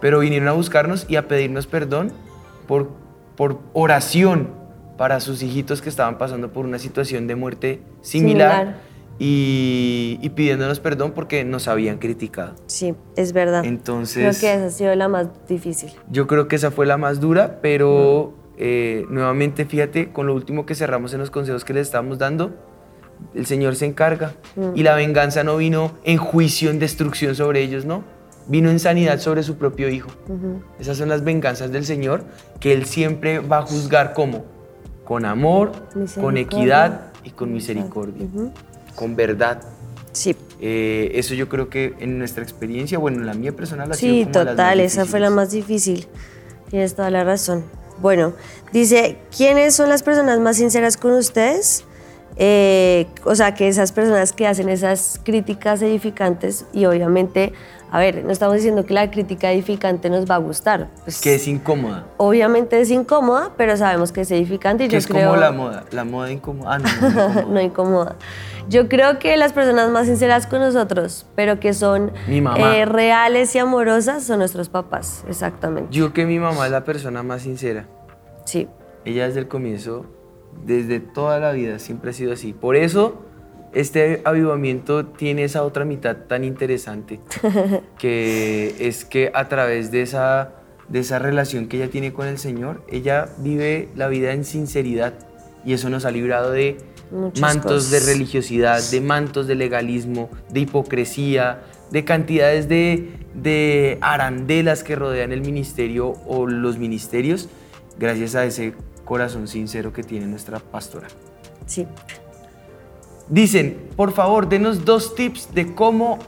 pero 0.00 0.20
vinieron 0.20 0.46
a 0.48 0.52
buscarnos 0.52 1.06
y 1.08 1.16
a 1.16 1.26
pedirnos 1.26 1.66
perdón 1.66 2.12
por, 2.68 2.90
por 3.34 3.58
oración 3.72 4.50
para 4.96 5.18
sus 5.20 5.42
hijitos 5.42 5.80
que 5.80 5.88
estaban 5.88 6.18
pasando 6.18 6.52
por 6.52 6.66
una 6.66 6.78
situación 6.78 7.26
de 7.26 7.34
muerte 7.34 7.82
similar 8.02 8.89
y, 9.22 10.30
pidiéndonos 10.34 10.80
perdón 10.80 11.12
porque 11.12 11.44
nos 11.44 11.68
habían 11.68 11.98
criticado. 11.98 12.54
Sí, 12.66 12.94
es 13.16 13.34
verdad. 13.34 13.66
Entonces... 13.66 14.38
Creo 14.38 14.40
que 14.40 14.56
esa 14.56 14.66
ha 14.66 14.70
sido 14.70 14.94
la 14.94 15.08
más 15.08 15.28
difícil. 15.46 15.90
Yo 16.10 16.26
creo 16.26 16.48
que 16.48 16.56
esa 16.56 16.70
fue 16.70 16.86
la 16.86 16.96
más 16.96 17.20
dura, 17.20 17.58
pero 17.60 18.32
eh, 18.56 19.04
nuevamente 19.10 19.66
fíjate, 19.66 20.10
con 20.10 20.26
lo 20.26 20.34
último 20.34 20.64
que 20.64 20.74
cerramos 20.74 21.12
en 21.12 21.20
los 21.20 21.30
consejos 21.30 21.66
que 21.66 21.74
les 21.74 21.88
estamos 21.88 22.16
dando, 22.16 22.54
el 23.34 23.44
Señor 23.44 23.76
se 23.76 23.84
encarga. 23.84 24.32
Mm. 24.56 24.70
Y 24.74 24.82
la 24.84 24.94
venganza 24.94 25.44
no 25.44 25.58
vino 25.58 25.92
en 26.04 26.16
juicio, 26.16 26.70
en 26.70 26.78
destrucción 26.78 27.34
sobre 27.34 27.60
ellos, 27.60 27.84
no. 27.84 28.02
Vino 28.46 28.70
en 28.70 28.80
sanidad 28.80 29.20
sobre 29.20 29.42
su 29.42 29.58
propio 29.58 29.90
Hijo. 29.90 30.08
Esas 30.78 30.96
son 30.96 31.10
las 31.10 31.22
venganzas 31.24 31.70
del 31.70 31.84
Señor 31.84 32.24
que 32.58 32.72
Él 32.72 32.86
siempre 32.86 33.40
va 33.40 33.58
a 33.58 33.62
juzgar 33.62 34.14
como 34.14 34.46
con 35.04 35.26
amor, 35.26 35.72
con 36.18 36.38
equidad 36.38 37.12
y 37.22 37.30
con 37.30 37.52
misericordia 37.52 38.26
con 38.94 39.16
verdad. 39.16 39.62
Sí. 40.12 40.36
Eh, 40.60 41.12
eso 41.14 41.34
yo 41.34 41.48
creo 41.48 41.70
que 41.70 41.94
en 42.00 42.18
nuestra 42.18 42.42
experiencia, 42.42 42.98
bueno, 42.98 43.18
en 43.18 43.26
la 43.26 43.34
mía 43.34 43.52
personal 43.52 43.90
ha 43.90 43.94
sí, 43.94 44.26
total, 44.30 44.80
esa 44.80 45.06
fue 45.06 45.20
la 45.20 45.30
más 45.30 45.50
difícil. 45.50 46.06
Tienes 46.68 46.94
toda 46.94 47.10
la 47.10 47.24
razón. 47.24 47.64
Bueno, 48.00 48.34
dice, 48.72 49.18
¿quiénes 49.36 49.74
son 49.74 49.88
las 49.88 50.02
personas 50.02 50.38
más 50.40 50.56
sinceras 50.56 50.96
con 50.96 51.12
ustedes? 51.12 51.84
Eh, 52.36 53.06
o 53.24 53.34
sea, 53.34 53.54
que 53.54 53.68
esas 53.68 53.92
personas 53.92 54.32
que 54.32 54.46
hacen 54.46 54.68
esas 54.68 55.20
críticas 55.22 55.82
edificantes 55.82 56.64
y 56.72 56.86
obviamente, 56.86 57.52
a 57.90 57.98
ver, 57.98 58.24
no 58.24 58.30
estamos 58.30 58.56
diciendo 58.56 58.86
que 58.86 58.94
la 58.94 59.10
crítica 59.10 59.52
edificante 59.52 60.08
nos 60.08 60.30
va 60.30 60.36
a 60.36 60.38
gustar. 60.38 60.88
Pues, 61.04 61.20
que 61.20 61.34
es 61.34 61.46
incómoda. 61.46 62.06
Obviamente 62.16 62.80
es 62.80 62.90
incómoda, 62.90 63.52
pero 63.56 63.76
sabemos 63.76 64.12
que 64.12 64.22
es 64.22 64.30
edificante 64.30 64.84
y 64.84 64.88
que 64.88 64.96
es 64.96 65.06
como 65.06 65.36
la 65.36 65.52
moda, 65.52 65.84
la 65.90 66.04
moda 66.04 66.30
incómoda. 66.30 66.76
Ah, 66.76 66.78
no, 66.78 67.46
no 67.46 67.60
incómoda. 67.60 68.16
Yo 68.68 68.88
creo 68.88 69.18
que 69.18 69.36
las 69.36 69.52
personas 69.52 69.90
más 69.90 70.06
sinceras 70.06 70.46
con 70.46 70.60
nosotros, 70.60 71.26
pero 71.34 71.60
que 71.60 71.74
son 71.74 72.12
eh, 72.28 72.84
reales 72.84 73.54
y 73.54 73.58
amorosas, 73.58 74.24
son 74.24 74.38
nuestros 74.38 74.68
papás, 74.68 75.24
exactamente. 75.28 75.88
Yo 75.90 76.04
creo 76.04 76.12
que 76.12 76.26
mi 76.26 76.38
mamá 76.38 76.66
es 76.66 76.72
la 76.72 76.84
persona 76.84 77.22
más 77.22 77.42
sincera. 77.42 77.86
Sí. 78.44 78.68
Ella 79.04 79.26
desde 79.26 79.40
el 79.40 79.48
comienzo, 79.48 80.06
desde 80.64 81.00
toda 81.00 81.38
la 81.38 81.52
vida, 81.52 81.78
siempre 81.78 82.10
ha 82.10 82.12
sido 82.12 82.32
así. 82.32 82.52
Por 82.52 82.76
eso 82.76 83.26
este 83.72 84.20
avivamiento 84.24 85.06
tiene 85.06 85.44
esa 85.44 85.62
otra 85.62 85.84
mitad 85.84 86.16
tan 86.16 86.44
interesante, 86.44 87.20
que 87.98 88.74
es 88.80 89.04
que 89.04 89.30
a 89.34 89.48
través 89.48 89.90
de 89.90 90.02
esa, 90.02 90.52
de 90.88 91.00
esa 91.00 91.18
relación 91.18 91.68
que 91.68 91.76
ella 91.76 91.90
tiene 91.90 92.12
con 92.12 92.26
el 92.26 92.38
Señor, 92.38 92.82
ella 92.88 93.28
vive 93.38 93.88
la 93.94 94.08
vida 94.08 94.32
en 94.32 94.44
sinceridad 94.44 95.14
y 95.64 95.74
eso 95.74 95.90
nos 95.90 96.04
ha 96.04 96.10
librado 96.10 96.50
de 96.50 96.78
Muchas 97.10 97.40
mantos 97.40 97.90
de 97.90 98.00
religiosidad, 98.00 98.80
de 98.90 99.00
mantos 99.00 99.46
de 99.46 99.54
legalismo, 99.54 100.30
de 100.50 100.60
hipocresía, 100.60 101.62
de 101.90 102.04
cantidades 102.04 102.68
de, 102.68 103.12
de 103.34 103.98
arandelas 104.00 104.84
que 104.84 104.94
rodean 104.94 105.32
el 105.32 105.40
ministerio 105.40 106.14
o 106.26 106.46
los 106.46 106.78
ministerios, 106.78 107.48
gracias 107.98 108.34
a 108.34 108.44
ese 108.44 108.74
corazón 109.04 109.48
sincero 109.48 109.92
que 109.92 110.02
tiene 110.02 110.26
nuestra 110.26 110.60
pastora. 110.60 111.08
Sí. 111.66 111.86
Dicen, 113.28 113.88
por 113.96 114.12
favor, 114.12 114.48
denos 114.48 114.84
dos 114.84 115.14
tips 115.14 115.52
de 115.54 115.74
cómo 115.74 116.18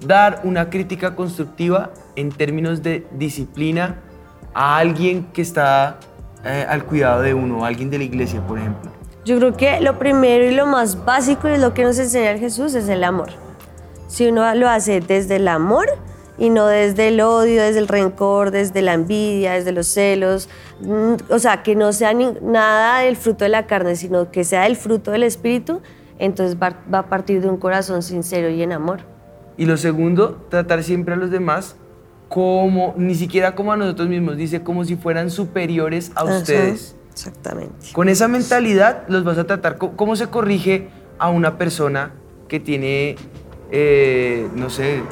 dar 0.00 0.42
una 0.44 0.70
crítica 0.70 1.14
constructiva 1.14 1.92
en 2.16 2.30
términos 2.30 2.82
de 2.82 3.06
disciplina 3.12 4.00
a 4.54 4.78
alguien 4.78 5.24
que 5.32 5.42
está 5.42 5.98
eh, 6.44 6.66
al 6.68 6.84
cuidado 6.84 7.22
de 7.22 7.34
uno, 7.34 7.64
a 7.64 7.68
alguien 7.68 7.90
de 7.90 7.98
la 7.98 8.04
iglesia, 8.04 8.44
por 8.46 8.58
ejemplo. 8.58 8.97
Yo 9.28 9.36
creo 9.36 9.54
que 9.58 9.78
lo 9.82 9.98
primero 9.98 10.42
y 10.46 10.54
lo 10.54 10.64
más 10.64 11.04
básico 11.04 11.50
y 11.50 11.58
lo 11.58 11.74
que 11.74 11.82
nos 11.84 11.98
enseña 11.98 12.30
el 12.30 12.38
Jesús 12.38 12.74
es 12.74 12.88
el 12.88 13.04
amor. 13.04 13.28
Si 14.06 14.26
uno 14.26 14.54
lo 14.54 14.70
hace 14.70 15.00
desde 15.02 15.36
el 15.36 15.48
amor 15.48 15.86
y 16.38 16.48
no 16.48 16.66
desde 16.66 17.08
el 17.08 17.20
odio, 17.20 17.60
desde 17.62 17.78
el 17.80 17.88
rencor, 17.88 18.50
desde 18.52 18.80
la 18.80 18.94
envidia, 18.94 19.52
desde 19.52 19.72
los 19.72 19.86
celos, 19.88 20.48
mm, 20.80 21.14
o 21.28 21.38
sea, 21.38 21.62
que 21.62 21.76
no 21.76 21.92
sea 21.92 22.14
ni- 22.14 22.32
nada 22.40 23.00
del 23.00 23.16
fruto 23.18 23.44
de 23.44 23.50
la 23.50 23.66
carne, 23.66 23.96
sino 23.96 24.30
que 24.30 24.44
sea 24.44 24.66
el 24.66 24.76
fruto 24.76 25.10
del 25.10 25.24
Espíritu, 25.24 25.82
entonces 26.18 26.56
va, 26.56 26.78
va 26.92 27.00
a 27.00 27.06
partir 27.10 27.42
de 27.42 27.50
un 27.50 27.58
corazón 27.58 28.02
sincero 28.02 28.48
y 28.48 28.62
en 28.62 28.72
amor. 28.72 29.00
Y 29.58 29.66
lo 29.66 29.76
segundo, 29.76 30.46
tratar 30.48 30.82
siempre 30.82 31.12
a 31.12 31.16
los 31.18 31.30
demás 31.30 31.76
como, 32.30 32.94
ni 32.96 33.14
siquiera 33.14 33.54
como 33.54 33.72
a 33.74 33.76
nosotros 33.76 34.08
mismos, 34.08 34.38
dice 34.38 34.62
como 34.62 34.86
si 34.86 34.96
fueran 34.96 35.30
superiores 35.30 36.12
a 36.14 36.22
Ajá, 36.22 36.38
ustedes. 36.38 36.94
Exactamente. 37.18 37.88
Con 37.92 38.08
esa 38.08 38.28
mentalidad 38.28 39.02
los 39.08 39.24
vas 39.24 39.38
a 39.38 39.44
tratar. 39.44 39.76
¿Cómo 39.76 40.14
se 40.14 40.28
corrige 40.28 40.88
a 41.18 41.28
una 41.30 41.58
persona 41.58 42.12
que 42.46 42.60
tiene, 42.60 43.16
eh, 43.72 44.48
no 44.54 44.70
sé, 44.70 45.02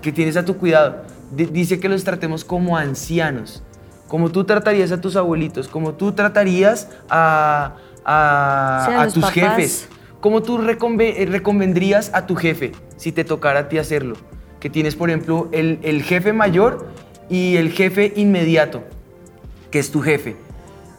que 0.00 0.10
tienes 0.10 0.36
a 0.36 0.44
tu 0.44 0.56
cuidado? 0.56 1.04
Di- 1.30 1.46
dice 1.46 1.78
que 1.78 1.88
los 1.88 2.02
tratemos 2.02 2.44
como 2.44 2.76
ancianos, 2.76 3.62
como 4.08 4.30
tú 4.32 4.44
tratarías 4.44 4.90
a 4.90 5.00
tus 5.00 5.14
abuelitos, 5.16 5.68
como 5.68 5.94
tú 5.94 6.10
tratarías 6.12 6.88
a, 7.08 7.76
a- 8.04 8.84
Sí, 8.88 8.92
a 8.94 9.00
a 9.00 9.04
los 9.04 9.14
tus 9.14 9.22
papás. 9.22 9.34
jefes, 9.34 9.88
como 10.20 10.42
tú 10.42 10.58
reconve- 10.58 11.14
eh, 11.16 11.26
reconvendrías 11.26 12.10
a 12.14 12.26
tu 12.26 12.34
jefe 12.34 12.72
si 12.96 13.12
te 13.12 13.22
tocara 13.24 13.60
a 13.60 13.68
ti 13.68 13.78
hacerlo. 13.78 14.16
Que 14.58 14.68
tienes, 14.70 14.96
por 14.96 15.08
ejemplo, 15.08 15.48
el, 15.52 15.78
el 15.82 16.02
jefe 16.02 16.32
mayor 16.32 16.88
y 17.30 17.56
el 17.56 17.70
jefe 17.70 18.12
inmediato 18.16 18.82
que 19.70 19.78
es 19.78 19.90
tu 19.92 20.00
jefe. 20.02 20.36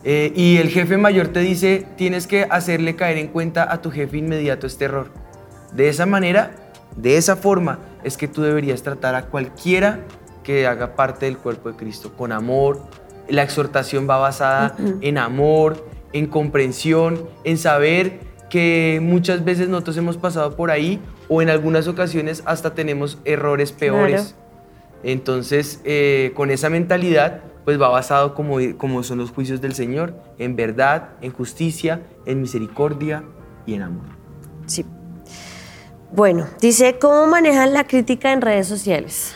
Eh, 0.06 0.34
y 0.36 0.58
el 0.58 0.70
jefe 0.70 0.98
mayor 0.98 1.30
te 1.30 1.39
dice, 1.39 1.86
tienes 1.96 2.28
que 2.28 2.46
hacerle 2.50 2.96
caer 2.96 3.18
en 3.18 3.28
cuenta 3.28 3.72
a 3.72 3.82
tu 3.82 3.89
jefe 3.89 4.18
inmediato 4.18 4.68
este 4.68 4.86
error. 4.86 5.12
De 5.74 5.88
esa 5.88 6.06
manera, 6.06 6.52
de 6.98 7.18
esa 7.18 7.36
forma, 7.36 7.80
es 8.04 8.18
que 8.18 8.28
tú 8.28 8.42
deberías 8.42 8.84
tratar 8.84 9.16
a 9.16 9.28
cualquiera 9.28 10.02
que 10.44 10.68
haga 10.68 10.96
parte 10.96 11.26
del 11.26 11.38
cuerpo 11.38 11.72
de 11.72 11.78
Cristo, 11.78 12.13
con 12.18 12.32
amor. 12.32 12.82
La 13.30 13.44
exhortación 13.44 14.08
va 14.10 14.18
basada 14.18 14.76
en 15.00 15.18
amor, 15.18 15.88
en 16.12 16.28
comprensión, 16.28 17.28
en 17.46 17.58
saber 17.58 18.20
que 18.50 19.00
muchas 19.02 19.46
veces 19.46 19.70
nosotros 19.70 19.98
hemos 19.98 20.18
pasado 20.18 20.56
por 20.56 20.70
ahí 20.70 21.02
o 21.30 21.42
en 21.42 21.50
algunas 21.50 21.88
ocasiones 21.88 22.44
hasta 22.46 22.76
tenemos 22.76 23.18
errores 23.26 23.72
peores. 23.72 24.36
Entonces, 25.04 25.82
eh, 25.86 26.32
con 26.36 26.52
esa 26.52 26.70
mentalidad, 26.70 27.42
pues 27.65 27.82
va 27.82 27.89
basado 27.89 28.34
como, 28.34 28.58
como 28.78 29.04
son 29.04 29.19
los 29.19 29.32
juicios 29.32 29.62
del 29.62 29.73
Señor, 29.73 30.13
en 30.38 30.56
verdad, 30.56 31.10
en 31.21 31.32
justicia, 31.32 32.02
en 32.26 32.41
misericordia 32.41 33.23
y 33.65 33.76
en 33.76 33.84
amor. 33.84 34.06
Sí. 34.65 34.86
Bueno, 36.12 36.45
dice, 36.62 36.97
¿cómo 36.99 37.26
manejan 37.28 37.73
la 37.73 37.86
crítica 37.86 38.32
en 38.34 38.41
redes 38.41 38.67
sociales? 38.67 39.34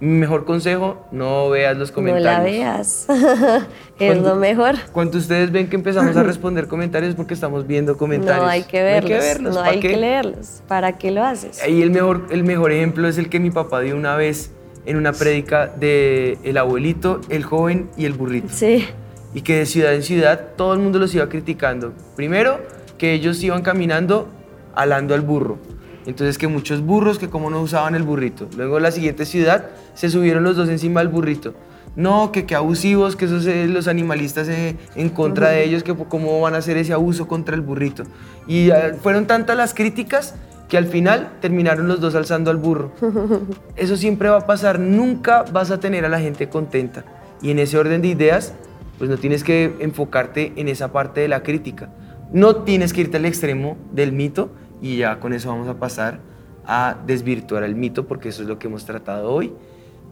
Mi 0.00 0.18
mejor 0.18 0.44
consejo, 0.44 1.06
no 1.12 1.48
veas 1.50 1.76
los 1.76 1.90
comentarios. 1.90 2.26
No 2.26 2.38
la 2.38 2.44
veas. 2.44 3.06
es 3.08 3.66
Cuando- 3.98 4.30
lo 4.30 4.36
mejor. 4.36 4.74
Cuando 4.92 5.18
ustedes 5.18 5.50
ven 5.50 5.68
que 5.68 5.76
empezamos 5.76 6.16
a 6.16 6.22
responder 6.22 6.68
comentarios 6.68 7.14
porque 7.14 7.32
estamos 7.34 7.66
viendo 7.66 7.96
comentarios. 7.98 8.44
No 8.44 8.48
hay 8.50 8.64
que 8.64 8.82
verlos. 8.82 9.10
No 9.10 9.16
hay 9.16 9.18
que 9.18 9.26
verlos. 9.26 9.54
No 9.54 9.60
¿para 9.60 9.72
hay 9.72 9.80
qué? 9.80 9.88
que 9.88 9.96
leerlos. 9.96 10.62
¿Para 10.68 10.98
qué 10.98 11.10
lo 11.10 11.24
haces? 11.24 11.62
Ahí 11.62 11.80
el 11.80 11.90
mejor, 11.90 12.26
el 12.30 12.44
mejor 12.44 12.72
ejemplo 12.72 13.08
es 13.08 13.18
el 13.18 13.28
que 13.30 13.40
mi 13.40 13.50
papá 13.50 13.80
dio 13.80 13.96
una 13.96 14.16
vez 14.16 14.50
en 14.86 14.96
una 14.96 15.12
prédica 15.12 15.66
de 15.66 16.38
el 16.42 16.58
abuelito, 16.58 17.20
el 17.28 17.44
joven 17.44 17.88
y 17.96 18.04
el 18.04 18.12
burrito. 18.12 18.48
Sí. 18.50 18.86
y 19.34 19.40
que 19.40 19.56
de 19.56 19.66
ciudad 19.66 19.94
en 19.94 20.02
ciudad 20.02 20.50
todo 20.56 20.74
el 20.74 20.80
mundo 20.80 20.98
los 20.98 21.14
iba 21.14 21.28
criticando. 21.28 21.92
Primero, 22.14 22.60
que 22.98 23.12
ellos 23.12 23.42
iban 23.42 23.62
caminando 23.62 24.28
alando 24.74 25.14
al 25.14 25.22
burro. 25.22 25.58
Entonces 26.06 26.38
que 26.38 26.48
muchos 26.48 26.82
burros 26.82 27.18
que 27.18 27.28
como 27.28 27.50
no 27.50 27.60
usaban 27.60 27.94
el 27.94 28.02
burrito. 28.02 28.48
Luego 28.56 28.78
la 28.78 28.90
siguiente 28.90 29.24
ciudad 29.24 29.70
se 29.94 30.10
subieron 30.10 30.44
los 30.44 30.56
dos 30.56 30.68
encima 30.68 31.00
del 31.00 31.08
burrito. 31.08 31.54
No, 31.96 32.32
que 32.32 32.44
qué 32.44 32.56
abusivos, 32.56 33.14
que 33.14 33.26
esos 33.26 33.46
eh, 33.46 33.66
los 33.68 33.86
animalistas 33.86 34.48
eh, 34.48 34.76
en 34.96 35.08
contra 35.10 35.50
de 35.50 35.64
ellos, 35.64 35.84
que 35.84 35.94
cómo 35.94 36.40
van 36.40 36.54
a 36.54 36.58
hacer 36.58 36.76
ese 36.76 36.92
abuso 36.92 37.28
contra 37.28 37.54
el 37.54 37.60
burrito. 37.60 38.02
Y 38.48 38.70
eh, 38.70 38.94
fueron 39.00 39.26
tantas 39.26 39.56
las 39.56 39.74
críticas 39.74 40.34
que 40.74 40.78
al 40.78 40.88
final 40.88 41.30
terminaron 41.40 41.86
los 41.86 42.00
dos 42.00 42.16
alzando 42.16 42.50
al 42.50 42.56
burro. 42.56 42.90
Eso 43.76 43.96
siempre 43.96 44.28
va 44.28 44.38
a 44.38 44.46
pasar, 44.48 44.80
nunca 44.80 45.44
vas 45.52 45.70
a 45.70 45.78
tener 45.78 46.04
a 46.04 46.08
la 46.08 46.18
gente 46.18 46.48
contenta. 46.48 47.04
Y 47.40 47.52
en 47.52 47.60
ese 47.60 47.78
orden 47.78 48.02
de 48.02 48.08
ideas, 48.08 48.54
pues 48.98 49.08
no 49.08 49.16
tienes 49.16 49.44
que 49.44 49.72
enfocarte 49.78 50.52
en 50.56 50.66
esa 50.66 50.90
parte 50.90 51.20
de 51.20 51.28
la 51.28 51.44
crítica. 51.44 51.90
No 52.32 52.56
tienes 52.64 52.92
que 52.92 53.02
irte 53.02 53.18
al 53.18 53.24
extremo 53.24 53.76
del 53.92 54.10
mito 54.10 54.50
y 54.82 54.96
ya 54.96 55.20
con 55.20 55.32
eso 55.32 55.48
vamos 55.48 55.68
a 55.68 55.74
pasar 55.74 56.18
a 56.66 56.96
desvirtuar 57.06 57.62
el 57.62 57.76
mito 57.76 58.08
porque 58.08 58.30
eso 58.30 58.42
es 58.42 58.48
lo 58.48 58.58
que 58.58 58.66
hemos 58.66 58.84
tratado 58.84 59.30
hoy. 59.30 59.52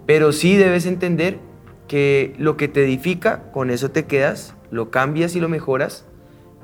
Pero 0.07 0.31
sí 0.31 0.55
debes 0.55 0.87
entender 0.87 1.41
que 1.89 2.37
lo 2.39 2.57
que 2.57 2.69
te 2.69 2.85
edifica, 2.85 3.51
con 3.51 3.69
eso 3.71 3.91
te 3.91 4.05
quedas, 4.05 4.55
lo 4.71 4.93
cambias 4.93 5.35
y 5.35 5.41
lo 5.41 5.49
mejoras. 5.49 6.05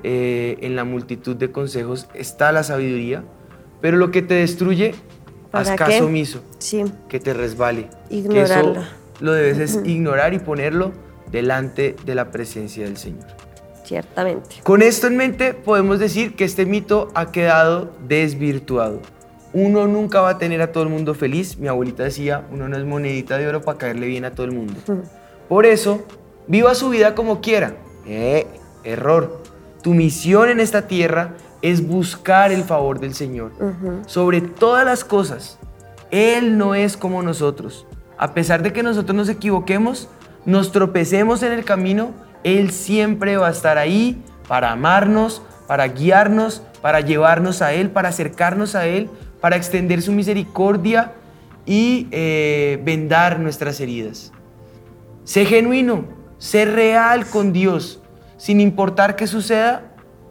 Eh, 0.03 0.57
en 0.61 0.77
la 0.77 0.85
multitud 0.85 1.35
de 1.35 1.51
consejos 1.51 2.07
está 2.13 2.53
la 2.53 2.63
sabiduría, 2.63 3.25
pero 3.81 3.97
lo 3.97 4.11
que 4.11 4.21
te 4.21 4.35
destruye, 4.35 4.93
haz 5.51 5.65
¿Para 5.69 5.75
caso 5.75 5.91
qué? 5.91 6.01
omiso 6.01 6.41
Sí. 6.59 6.83
que 7.07 7.19
te 7.19 7.33
resbale. 7.33 7.89
Ignorarlo. 8.09 8.73
Que 8.73 8.79
eso 8.79 8.89
lo 9.21 9.33
debes 9.33 9.57
es 9.59 9.79
ignorar 9.85 10.33
y 10.33 10.39
ponerlo 10.39 10.91
delante 11.31 11.95
de 12.05 12.15
la 12.15 12.31
presencia 12.31 12.85
del 12.85 12.97
Señor. 12.97 13.25
Ciertamente. 13.83 14.57
Con 14.63 14.81
esto 14.81 15.07
en 15.07 15.17
mente 15.17 15.53
podemos 15.53 15.99
decir 15.99 16.35
que 16.35 16.43
este 16.45 16.65
mito 16.65 17.09
ha 17.15 17.31
quedado 17.31 17.91
desvirtuado. 18.07 19.01
Uno 19.51 19.87
nunca 19.87 20.21
va 20.21 20.29
a 20.31 20.37
tener 20.37 20.61
a 20.61 20.71
todo 20.71 20.83
el 20.83 20.89
mundo 20.89 21.15
feliz. 21.15 21.57
Mi 21.57 21.67
abuelita 21.67 22.03
decía, 22.03 22.45
uno 22.51 22.69
no 22.69 22.77
es 22.77 22.85
monedita 22.85 23.37
de 23.39 23.47
oro 23.47 23.61
para 23.61 23.79
caerle 23.79 24.05
bien 24.05 24.25
a 24.25 24.31
todo 24.31 24.45
el 24.45 24.51
mundo. 24.51 24.75
Por 25.47 25.65
eso, 25.65 26.03
viva 26.47 26.75
su 26.75 26.89
vida 26.89 27.15
como 27.15 27.41
quiera. 27.41 27.77
Eh, 28.05 28.45
error. 28.83 29.41
Tu 29.81 29.93
misión 29.95 30.49
en 30.49 30.59
esta 30.59 30.87
tierra 30.87 31.33
es 31.61 31.85
buscar 31.85 32.51
el 32.51 32.63
favor 32.63 32.99
del 32.99 33.13
Señor. 33.13 33.51
Sobre 34.05 34.41
todas 34.41 34.85
las 34.85 35.03
cosas. 35.03 35.59
Él 36.11 36.57
no 36.57 36.75
es 36.75 36.97
como 36.97 37.21
nosotros. 37.21 37.85
A 38.17 38.33
pesar 38.33 38.63
de 38.63 38.73
que 38.73 38.83
nosotros 38.83 39.15
nos 39.15 39.29
equivoquemos, 39.29 40.09
nos 40.45 40.71
tropecemos 40.71 41.43
en 41.43 41.53
el 41.53 41.63
camino, 41.63 42.11
Él 42.43 42.71
siempre 42.71 43.37
va 43.37 43.47
a 43.47 43.51
estar 43.51 43.77
ahí 43.77 44.23
para 44.47 44.71
amarnos, 44.71 45.41
para 45.67 45.87
guiarnos, 45.87 46.63
para 46.81 47.01
llevarnos 47.01 47.61
a 47.61 47.73
Él, 47.73 47.91
para 47.91 48.09
acercarnos 48.09 48.75
a 48.75 48.87
Él, 48.87 49.09
para 49.39 49.55
extender 49.55 50.01
su 50.01 50.11
misericordia 50.11 51.13
y 51.65 52.07
eh, 52.11 52.81
vendar 52.83 53.39
nuestras 53.39 53.79
heridas. 53.79 54.31
Sé 55.23 55.45
genuino, 55.45 56.05
sé 56.39 56.65
real 56.65 57.27
con 57.27 57.53
Dios. 57.53 58.01
Sin 58.37 58.61
importar 58.61 59.15
qué 59.15 59.27
suceda, 59.27 59.88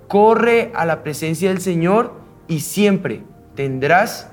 corre 0.09 0.73
a 0.75 0.85
la 0.85 1.03
presencia 1.03 1.51
del 1.51 1.61
Señor 1.61 2.15
y 2.49 2.61
siempre 2.61 3.23
tendrás 3.55 4.29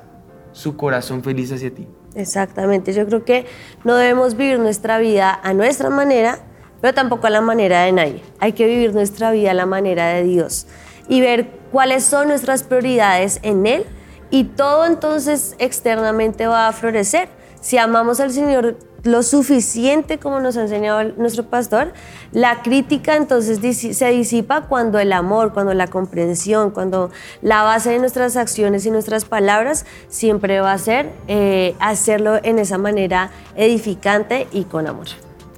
su 0.53 0.77
corazón 0.77 1.21
feliz 1.21 1.51
hacia 1.51 1.73
ti. 1.73 1.87
Exactamente. 2.15 2.93
Yo 2.93 3.05
creo 3.05 3.25
que 3.25 3.45
no 3.83 3.95
debemos 3.95 4.37
vivir 4.37 4.57
nuestra 4.57 4.97
vida 4.99 5.37
a 5.43 5.53
nuestra 5.53 5.89
manera, 5.89 6.39
pero 6.81 6.93
tampoco 6.93 7.27
a 7.27 7.29
la 7.29 7.41
manera 7.41 7.83
de 7.83 7.91
nadie. 7.91 8.21
Hay 8.39 8.53
que 8.53 8.65
vivir 8.65 8.93
nuestra 8.93 9.31
vida 9.31 9.51
a 9.51 9.53
la 9.53 9.65
manera 9.65 10.07
de 10.07 10.23
Dios 10.23 10.65
y 11.09 11.21
ver 11.21 11.47
cuáles 11.71 12.03
son 12.05 12.29
nuestras 12.29 12.63
prioridades 12.63 13.39
en 13.43 13.67
Él 13.67 13.85
y 14.29 14.45
todo 14.45 14.85
entonces 14.85 15.55
externamente 15.59 16.47
va 16.47 16.67
a 16.67 16.73
florecer. 16.73 17.27
Si 17.59 17.77
amamos 17.77 18.19
al 18.19 18.31
Señor 18.31 18.77
lo 19.05 19.21
suficiente 19.23 20.17
como 20.17 20.39
nos 20.39 20.57
ha 20.57 20.61
enseñado 20.61 21.13
nuestro 21.17 21.45
pastor, 21.45 21.93
la 22.31 22.63
crítica 22.63 23.15
entonces 23.15 23.59
se 23.95 24.09
disipa 24.09 24.67
cuando 24.67 24.99
el 24.99 25.13
amor, 25.13 25.53
cuando 25.53 25.73
la 25.73 25.87
comprensión, 25.87 26.71
cuando 26.71 27.11
la 27.41 27.63
base 27.63 27.91
de 27.91 27.99
nuestras 27.99 28.35
acciones 28.35 28.85
y 28.85 28.91
nuestras 28.91 29.23
palabras 29.25 29.85
siempre 30.09 30.59
va 30.59 30.73
a 30.73 30.77
ser 30.77 31.11
eh, 31.27 31.75
hacerlo 31.79 32.39
en 32.43 32.57
esa 32.57 32.77
manera 32.77 33.31
edificante 33.55 34.47
y 34.51 34.63
con 34.63 34.87
amor. 34.87 35.07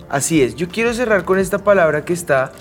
Así 0.09 0.41
es, 0.41 0.55
yo 0.55 0.67
quiero 0.67 0.93
cerrar 0.93 1.23
con 1.23 1.39
esta 1.39 1.59
palabra 1.59 2.03
que 2.03 2.13
está 2.13 2.51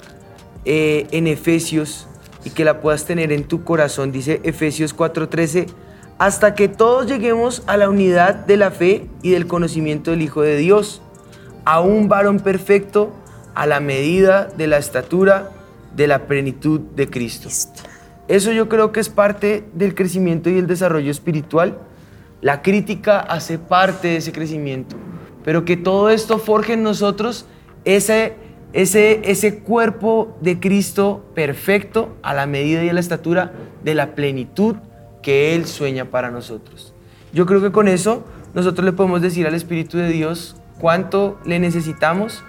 eh, 0.64 1.06
en 1.10 1.26
Efesios 1.26 2.06
y 2.44 2.50
que 2.50 2.64
la 2.64 2.80
puedas 2.80 3.04
tener 3.04 3.32
en 3.32 3.44
tu 3.44 3.64
corazón. 3.64 4.12
Dice 4.12 4.40
Efesios 4.44 4.96
4:13, 4.96 5.66
hasta 6.18 6.54
que 6.54 6.68
todos 6.68 7.06
lleguemos 7.06 7.62
a 7.66 7.76
la 7.76 7.90
unidad 7.90 8.34
de 8.34 8.56
la 8.56 8.70
fe 8.70 9.06
y 9.22 9.30
del 9.30 9.46
conocimiento 9.46 10.10
del 10.10 10.22
Hijo 10.22 10.42
de 10.42 10.56
Dios, 10.56 11.02
a 11.64 11.80
un 11.80 12.08
varón 12.08 12.40
perfecto 12.40 13.12
a 13.54 13.66
la 13.66 13.80
medida 13.80 14.44
de 14.44 14.66
la 14.66 14.78
estatura 14.78 15.50
de 15.94 16.06
la 16.06 16.26
plenitud 16.26 16.80
de 16.80 17.08
Cristo. 17.08 17.48
Eso 18.28 18.52
yo 18.52 18.68
creo 18.68 18.92
que 18.92 19.00
es 19.00 19.08
parte 19.08 19.64
del 19.74 19.94
crecimiento 19.94 20.50
y 20.50 20.58
el 20.58 20.66
desarrollo 20.66 21.10
espiritual. 21.10 21.78
La 22.40 22.62
crítica 22.62 23.18
hace 23.18 23.58
parte 23.58 24.08
de 24.08 24.16
ese 24.16 24.32
crecimiento, 24.32 24.96
pero 25.44 25.64
que 25.64 25.76
todo 25.76 26.10
esto 26.10 26.38
forje 26.38 26.74
en 26.74 26.82
nosotros 26.82 27.46
ese, 27.84 28.34
ese, 28.72 29.20
ese 29.24 29.58
cuerpo 29.60 30.36
de 30.40 30.60
Cristo 30.60 31.24
perfecto 31.34 32.16
a 32.22 32.34
la 32.34 32.46
medida 32.46 32.84
y 32.84 32.88
a 32.88 32.92
la 32.92 33.00
estatura 33.00 33.52
de 33.84 33.94
la 33.94 34.14
plenitud 34.14 34.76
que 35.26 35.56
Él 35.56 35.66
sueña 35.66 36.04
para 36.04 36.30
nosotros. 36.30 36.94
Yo 37.32 37.46
creo 37.46 37.60
que 37.60 37.72
con 37.72 37.88
eso 37.88 38.24
nosotros 38.54 38.84
le 38.84 38.92
podemos 38.92 39.20
decir 39.20 39.44
al 39.48 39.54
Espíritu 39.54 39.98
de 39.98 40.08
Dios 40.08 40.54
cuánto 40.78 41.36
le 41.44 41.58
necesitamos 41.58 42.44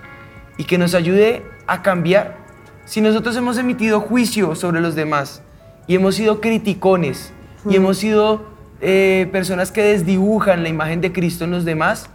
y 0.59 0.65
que 0.65 0.77
nos 0.77 0.93
ayude 0.93 1.41
a 1.65 1.81
cambiar. 1.81 2.37
Si 2.85 3.01
nosotros 3.01 3.35
hemos 3.35 3.57
emitido 3.57 3.99
juicio 3.99 4.53
sobre 4.53 4.79
los 4.79 4.93
demás 4.93 5.41
y 5.87 5.95
hemos 5.95 6.13
sido 6.13 6.39
criticones 6.39 7.33
y 7.67 7.77
hemos 7.77 7.97
sido 7.97 8.45
eh, 8.79 9.27
personas 9.31 9.71
que 9.71 9.81
desdibujan 9.81 10.61
la 10.61 10.69
imagen 10.69 11.01
de 11.01 11.11
Cristo 11.11 11.45
en 11.45 11.49
los 11.49 11.65
demás, 11.65 12.11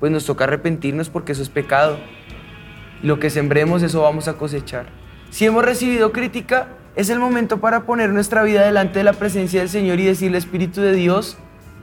pues 0.00 0.10
nos 0.10 0.24
toca 0.24 0.44
arrepentirnos 0.44 1.10
porque 1.10 1.32
eso 1.32 1.42
es 1.42 1.50
pecado. 1.50 1.98
Lo 3.02 3.20
que 3.20 3.28
sembremos, 3.28 3.82
eso 3.82 4.00
vamos 4.00 4.28
a 4.28 4.38
cosechar. 4.38 4.86
Si 5.28 5.44
hemos 5.44 5.62
recibido 5.62 6.10
crítica, 6.10 6.68
es 6.96 7.10
el 7.10 7.18
momento 7.18 7.60
para 7.60 7.82
poner 7.84 8.10
nuestra 8.10 8.42
vida 8.42 8.64
delante 8.64 8.98
de 9.00 9.04
la 9.04 9.12
presencia 9.12 9.60
del 9.60 9.68
Señor 9.68 10.00
y 10.00 10.06
decirle, 10.06 10.38
Espíritu 10.38 10.80
de 10.80 10.94
Dios, 10.94 11.36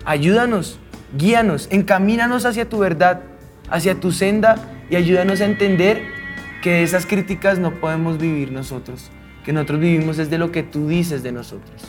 ayúdanos, 0.05 0.79
guíanos, 1.15 1.67
encamínanos 1.71 2.45
hacia 2.45 2.67
tu 2.67 2.79
verdad, 2.79 3.21
hacia 3.69 3.99
tu 3.99 4.11
senda 4.11 4.55
y 4.89 4.95
ayúdanos 4.95 5.39
a 5.41 5.45
entender 5.45 6.01
que 6.63 6.81
esas 6.81 7.05
críticas 7.05 7.59
no 7.59 7.75
podemos 7.75 8.17
vivir 8.17 8.51
nosotros, 8.51 9.11
que 9.45 9.53
nosotros 9.53 9.79
vivimos 9.79 10.17
es 10.17 10.31
de 10.31 10.39
lo 10.39 10.51
que 10.51 10.63
tú 10.63 10.87
dices 10.87 11.21
de 11.21 11.31
nosotros. 11.31 11.83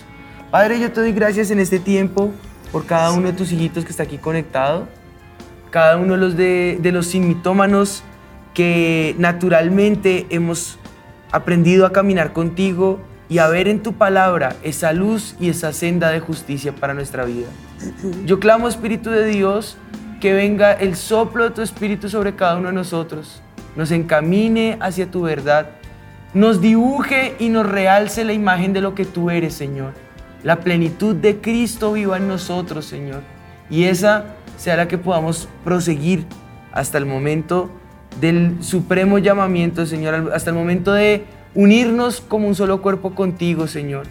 Padre, 0.50 0.78
yo 0.78 0.92
te 0.92 1.00
doy 1.00 1.12
gracias 1.12 1.50
en 1.50 1.60
este 1.60 1.78
tiempo 1.78 2.30
por 2.72 2.84
cada 2.84 3.10
uno 3.12 3.28
de 3.28 3.32
tus 3.32 3.52
hijitos 3.52 3.86
que 3.86 3.90
está 3.90 4.02
aquí 4.02 4.18
conectado, 4.18 4.86
cada 5.70 5.96
uno 5.96 6.12
de 6.12 6.18
los, 6.18 6.36
de, 6.36 6.78
de 6.80 6.92
los 6.92 7.06
simitómanos 7.06 8.02
que 8.52 9.16
naturalmente 9.18 10.26
hemos 10.28 10.78
aprendido 11.32 11.86
a 11.86 11.92
caminar 11.92 12.32
contigo, 12.32 13.00
y 13.28 13.38
a 13.38 13.48
ver 13.48 13.68
en 13.68 13.82
tu 13.82 13.94
palabra 13.94 14.56
esa 14.62 14.92
luz 14.92 15.34
y 15.40 15.48
esa 15.48 15.72
senda 15.72 16.10
de 16.10 16.20
justicia 16.20 16.74
para 16.74 16.94
nuestra 16.94 17.24
vida. 17.24 17.48
Yo 18.24 18.38
clamo, 18.40 18.68
Espíritu 18.68 19.10
de 19.10 19.26
Dios, 19.26 19.76
que 20.20 20.32
venga 20.32 20.72
el 20.72 20.96
soplo 20.96 21.44
de 21.44 21.50
tu 21.50 21.62
Espíritu 21.62 22.08
sobre 22.08 22.34
cada 22.34 22.56
uno 22.56 22.68
de 22.68 22.74
nosotros, 22.74 23.42
nos 23.76 23.90
encamine 23.90 24.76
hacia 24.80 25.10
tu 25.10 25.22
verdad, 25.22 25.68
nos 26.32 26.60
dibuje 26.60 27.34
y 27.38 27.48
nos 27.48 27.66
realce 27.66 28.24
la 28.24 28.32
imagen 28.32 28.72
de 28.72 28.80
lo 28.80 28.94
que 28.94 29.04
tú 29.04 29.30
eres, 29.30 29.54
Señor. 29.54 29.92
La 30.42 30.60
plenitud 30.60 31.14
de 31.16 31.40
Cristo 31.40 31.92
viva 31.92 32.16
en 32.16 32.28
nosotros, 32.28 32.84
Señor. 32.84 33.22
Y 33.70 33.84
esa 33.84 34.26
sea 34.56 34.76
la 34.76 34.88
que 34.88 34.98
podamos 34.98 35.48
proseguir 35.64 36.26
hasta 36.72 36.98
el 36.98 37.06
momento 37.06 37.70
del 38.20 38.62
supremo 38.62 39.18
llamamiento, 39.18 39.86
Señor, 39.86 40.32
hasta 40.34 40.50
el 40.50 40.56
momento 40.56 40.92
de 40.92 41.24
unirnos 41.54 42.20
como 42.20 42.48
un 42.48 42.54
solo 42.54 42.82
cuerpo 42.82 43.14
contigo, 43.14 43.66
Señor. 43.66 44.06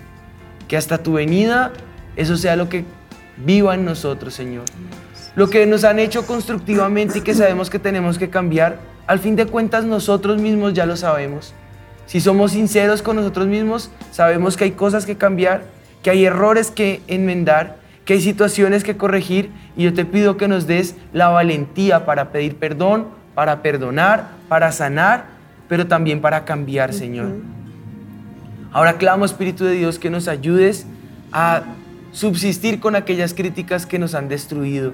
Que 0.68 0.78
hasta 0.78 0.98
tu 0.98 1.14
venida 1.14 1.72
eso 2.16 2.38
sea 2.38 2.56
lo 2.56 2.70
que 2.70 2.86
viva 3.38 3.76
en 3.76 3.86
nosotros, 3.86 4.34
Señor. 4.34 4.66
Lo 5.36 5.50
que 5.50 5.66
nos 5.66 5.84
han 5.84 6.00
hecho 6.00 6.26
constructivamente 6.26 7.20
y 7.20 7.22
que 7.22 7.34
sabemos 7.34 7.70
que 7.70 7.80
tenemos 7.80 8.18
que 8.20 8.30
cambiar, 8.30 8.78
al 9.08 9.20
fin 9.20 9.36
de 9.36 9.48
cuentas 9.48 9.84
nosotros 9.84 10.40
mismos 10.40 10.74
ya 10.74 10.86
lo 10.86 10.96
sabemos. 10.96 11.54
Si 12.06 12.22
somos 12.22 12.52
sinceros 12.52 13.02
con 13.02 13.16
nosotros 13.16 13.48
mismos, 13.48 13.90
sabemos 14.12 14.56
que 14.56 14.66
hay 14.66 14.72
cosas 14.72 15.06
que 15.06 15.18
cambiar, 15.18 15.64
que 16.04 16.12
hay 16.12 16.26
errores 16.26 16.70
que 16.70 17.02
enmendar, 17.08 17.78
que 18.06 18.14
hay 18.14 18.22
situaciones 18.22 18.84
que 18.84 18.98
corregir 18.98 19.50
y 19.76 19.84
yo 19.84 19.94
te 19.94 20.06
pido 20.06 20.38
que 20.38 20.48
nos 20.48 20.68
des 20.68 20.96
la 21.14 21.30
valentía 21.30 22.06
para 22.06 22.32
pedir 22.32 22.58
perdón, 22.58 23.08
para 23.34 23.62
perdonar, 23.62 24.28
para 24.50 24.72
sanar 24.72 25.33
pero 25.74 25.88
también 25.88 26.22
para 26.22 26.46
cambiar, 26.46 26.94
Señor. 26.94 27.32
Ahora 28.72 29.00
clamo, 29.00 29.26
Espíritu 29.26 29.66
de 29.66 29.74
Dios, 29.74 29.98
que 29.98 30.12
nos 30.12 30.28
ayudes 30.28 30.86
a 31.32 31.64
subsistir 32.12 32.80
con 32.80 32.96
aquellas 32.96 33.34
críticas 33.34 33.88
que 33.88 33.98
nos 33.98 34.14
han 34.14 34.30
destruido 34.30 34.94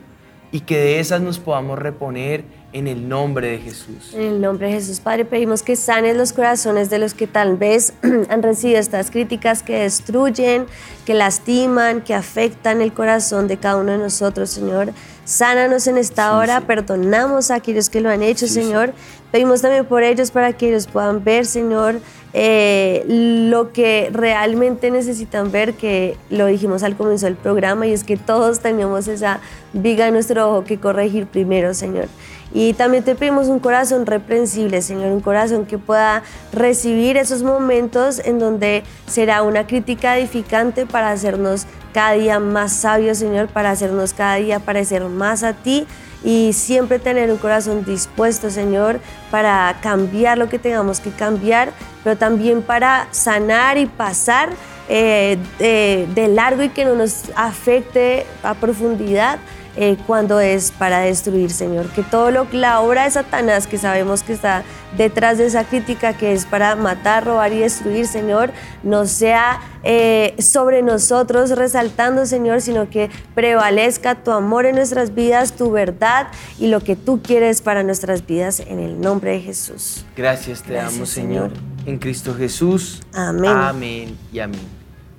y 0.53 0.61
que 0.61 0.77
de 0.77 1.01
esas 1.01 1.19
nos 1.19 1.37
podamos 1.37 1.77
reponer 1.77 2.45
en 2.71 2.87
el 2.87 3.09
nombre 3.09 3.49
de 3.51 3.57
Jesús. 3.59 4.13
En 4.13 4.21
el 4.21 4.41
nombre 4.41 4.67
de 4.67 4.73
Jesús, 4.73 4.99
Padre, 4.99 5.25
pedimos 5.25 5.63
que 5.63 5.75
sanes 5.75 6.15
los 6.15 6.33
corazones 6.33 6.89
de 6.89 6.99
los 6.99 7.13
que 7.13 7.25
tal 7.25 7.57
vez 7.57 7.93
han 8.29 8.43
recibido 8.43 8.79
estas 8.79 9.09
críticas 9.09 9.63
que 9.63 9.79
destruyen, 9.79 10.65
que 11.05 11.13
lastiman, 11.15 12.01
que 12.01 12.13
afectan 12.13 12.81
el 12.81 12.93
corazón 12.93 13.47
de 13.47 13.57
cada 13.57 13.77
uno 13.77 13.93
de 13.93 13.97
nosotros, 13.97 14.51
Señor. 14.51 14.93
Sánanos 15.25 15.87
en 15.87 15.97
esta 15.97 16.37
hora, 16.37 16.61
perdonamos 16.61 17.51
a 17.51 17.55
aquellos 17.55 17.89
que 17.89 18.01
lo 18.01 18.09
han 18.09 18.23
hecho, 18.23 18.47
Señor. 18.47 18.93
Pedimos 19.31 19.61
también 19.61 19.85
por 19.85 20.01
ellos 20.01 20.31
para 20.31 20.53
que 20.53 20.69
ellos 20.69 20.87
puedan 20.87 21.23
ver, 21.23 21.45
Señor, 21.45 22.01
eh, 22.33 23.03
lo 23.07 23.71
que 23.71 24.09
realmente 24.11 24.89
necesitan 24.89 25.51
ver, 25.51 25.73
que 25.73 26.17
lo 26.31 26.47
dijimos 26.47 26.81
al 26.81 26.95
comienzo 26.95 27.27
del 27.27 27.35
programa, 27.35 27.85
y 27.85 27.93
es 27.93 28.03
que 28.03 28.17
todos 28.17 28.59
tenemos 28.59 29.07
esa 29.07 29.39
viga 29.73 30.07
en 30.07 30.13
nuestro 30.15 30.49
ojo 30.49 30.63
que 30.63 30.79
corregir 30.79 31.27
primero, 31.27 31.75
Señor. 31.75 32.07
Y 32.51 32.73
también 32.73 33.03
te 33.03 33.15
pedimos 33.15 33.47
un 33.47 33.59
corazón 33.59 34.05
reprensible, 34.05 34.81
Señor, 34.81 35.11
un 35.11 35.21
corazón 35.21 35.65
que 35.65 35.77
pueda 35.77 36.23
recibir 36.51 37.15
esos 37.17 37.43
momentos 37.43 38.19
en 38.25 38.39
donde 38.39 38.83
será 39.07 39.43
una 39.43 39.67
crítica 39.67 40.17
edificante 40.17 40.85
para 40.85 41.11
hacernos 41.11 41.67
cada 41.93 42.13
día 42.13 42.39
más 42.39 42.73
sabios, 42.73 43.19
Señor, 43.19 43.49
para 43.49 43.71
hacernos 43.71 44.13
cada 44.13 44.35
día 44.35 44.59
parecer 44.59 45.03
más 45.05 45.43
a 45.43 45.53
ti 45.53 45.85
y 46.23 46.51
siempre 46.53 46.99
tener 46.99 47.31
un 47.31 47.37
corazón 47.37 47.85
dispuesto, 47.85 48.49
Señor, 48.49 48.99
para 49.31 49.77
cambiar 49.81 50.37
lo 50.37 50.49
que 50.49 50.59
tengamos 50.59 50.99
que 50.99 51.11
cambiar, 51.11 51.71
pero 52.03 52.17
también 52.17 52.61
para 52.61 53.07
sanar 53.11 53.77
y 53.77 53.85
pasar 53.85 54.49
eh, 54.89 55.37
de 55.59 56.27
largo 56.29 56.63
y 56.63 56.69
que 56.69 56.83
no 56.83 56.95
nos 56.95 57.25
afecte 57.35 58.25
a 58.41 58.55
profundidad 58.55 59.37
eh, 59.75 59.97
cuando 60.07 60.39
es 60.39 60.71
para 60.71 60.99
destruir, 60.99 61.51
Señor. 61.51 61.87
Que 61.89 62.03
todo 62.03 62.31
lo 62.31 62.47
la 62.51 62.81
obra 62.81 63.03
de 63.03 63.11
Satanás, 63.11 63.67
que 63.67 63.77
sabemos 63.77 64.23
que 64.23 64.33
está 64.33 64.63
detrás 64.97 65.37
de 65.37 65.45
esa 65.45 65.63
crítica, 65.65 66.13
que 66.13 66.33
es 66.33 66.45
para 66.45 66.75
matar, 66.75 67.25
robar 67.25 67.53
y 67.53 67.59
destruir, 67.59 68.07
Señor, 68.07 68.51
no 68.83 69.05
sea 69.05 69.61
eh, 69.83 70.35
sobre 70.39 70.81
nosotros 70.81 71.51
resaltando, 71.51 72.25
Señor, 72.25 72.61
sino 72.61 72.89
que 72.89 73.09
prevalezca 73.35 74.15
tu 74.15 74.31
amor 74.31 74.65
en 74.65 74.75
nuestras 74.75 75.13
vidas, 75.13 75.53
tu 75.53 75.71
verdad 75.71 76.27
y 76.57 76.67
lo 76.67 76.81
que 76.81 76.95
tú 76.95 77.21
quieres 77.21 77.61
para 77.61 77.83
nuestras 77.83 78.25
vidas 78.25 78.59
en 78.59 78.79
el 78.79 78.99
nombre 78.99 79.31
de 79.31 79.41
Jesús. 79.41 80.05
Gracias 80.15 80.63
te 80.63 80.73
damos, 80.73 81.09
Señor. 81.09 81.51
En 81.85 81.97
Cristo 81.97 82.33
Jesús. 82.33 83.01
Amén. 83.13 83.51
Amén 83.51 84.17
y 84.33 84.39
amén. 84.39 84.61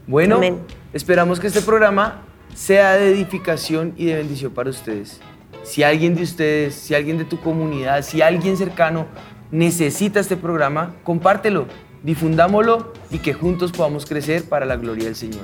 Bueno, 0.06 0.40
esperamos 0.92 1.38
que 1.38 1.46
este 1.46 1.62
programa 1.62 2.22
sea 2.54 2.96
de 2.96 3.10
edificación 3.10 3.94
y 3.96 4.06
de 4.06 4.16
bendición 4.16 4.52
para 4.52 4.70
ustedes. 4.70 5.20
Si 5.62 5.82
alguien 5.82 6.14
de 6.14 6.22
ustedes, 6.22 6.74
si 6.74 6.94
alguien 6.94 7.18
de 7.18 7.24
tu 7.24 7.40
comunidad, 7.40 8.02
si 8.02 8.22
alguien 8.22 8.56
cercano 8.56 9.06
necesita 9.50 10.20
este 10.20 10.37
programa, 10.37 10.94
compártelo, 11.04 11.66
difundámoslo 12.02 12.92
y 13.10 13.18
que 13.18 13.35
juntos 13.35 13.72
podamos 13.72 14.06
crecer 14.06 14.44
para 14.44 14.64
la 14.66 14.77
gloria 14.77 15.04
del 15.04 15.16
Señor. 15.16 15.42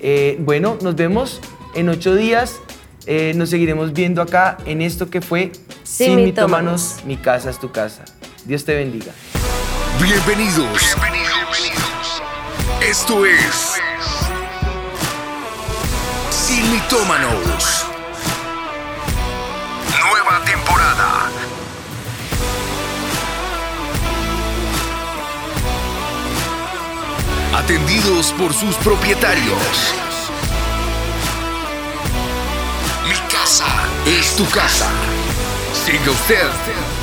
Eh, 0.00 0.36
bueno, 0.40 0.78
nos 0.82 0.96
vemos 0.96 1.40
en 1.74 1.88
ocho 1.88 2.14
días. 2.14 2.60
Eh, 3.06 3.32
nos 3.34 3.50
seguiremos 3.50 3.92
viendo 3.92 4.22
acá 4.22 4.58
en 4.66 4.82
esto 4.82 5.08
que 5.08 5.20
fue 5.20 5.52
Sin, 5.82 6.16
mitómanos, 6.16 6.98
mi 7.06 7.16
casa 7.16 7.50
es 7.50 7.58
tu 7.58 7.72
casa. 7.72 8.04
Dios 8.44 8.64
te 8.64 8.74
bendiga. 8.74 9.12
Bienvenidos. 10.02 10.96
Bienvenidos. 10.96 12.22
Esto 12.82 13.26
es 13.26 13.69
y 16.50 16.62
mitómanos. 16.62 17.86
Nueva 20.00 20.44
temporada. 20.44 21.30
Atendidos 27.54 28.32
por 28.32 28.52
sus 28.52 28.74
propietarios. 28.76 29.94
Mi 33.08 33.16
casa 33.32 33.66
es 34.06 34.34
tu 34.36 34.48
casa. 34.50 34.88
Siga 35.72 36.10
usted 36.10 36.99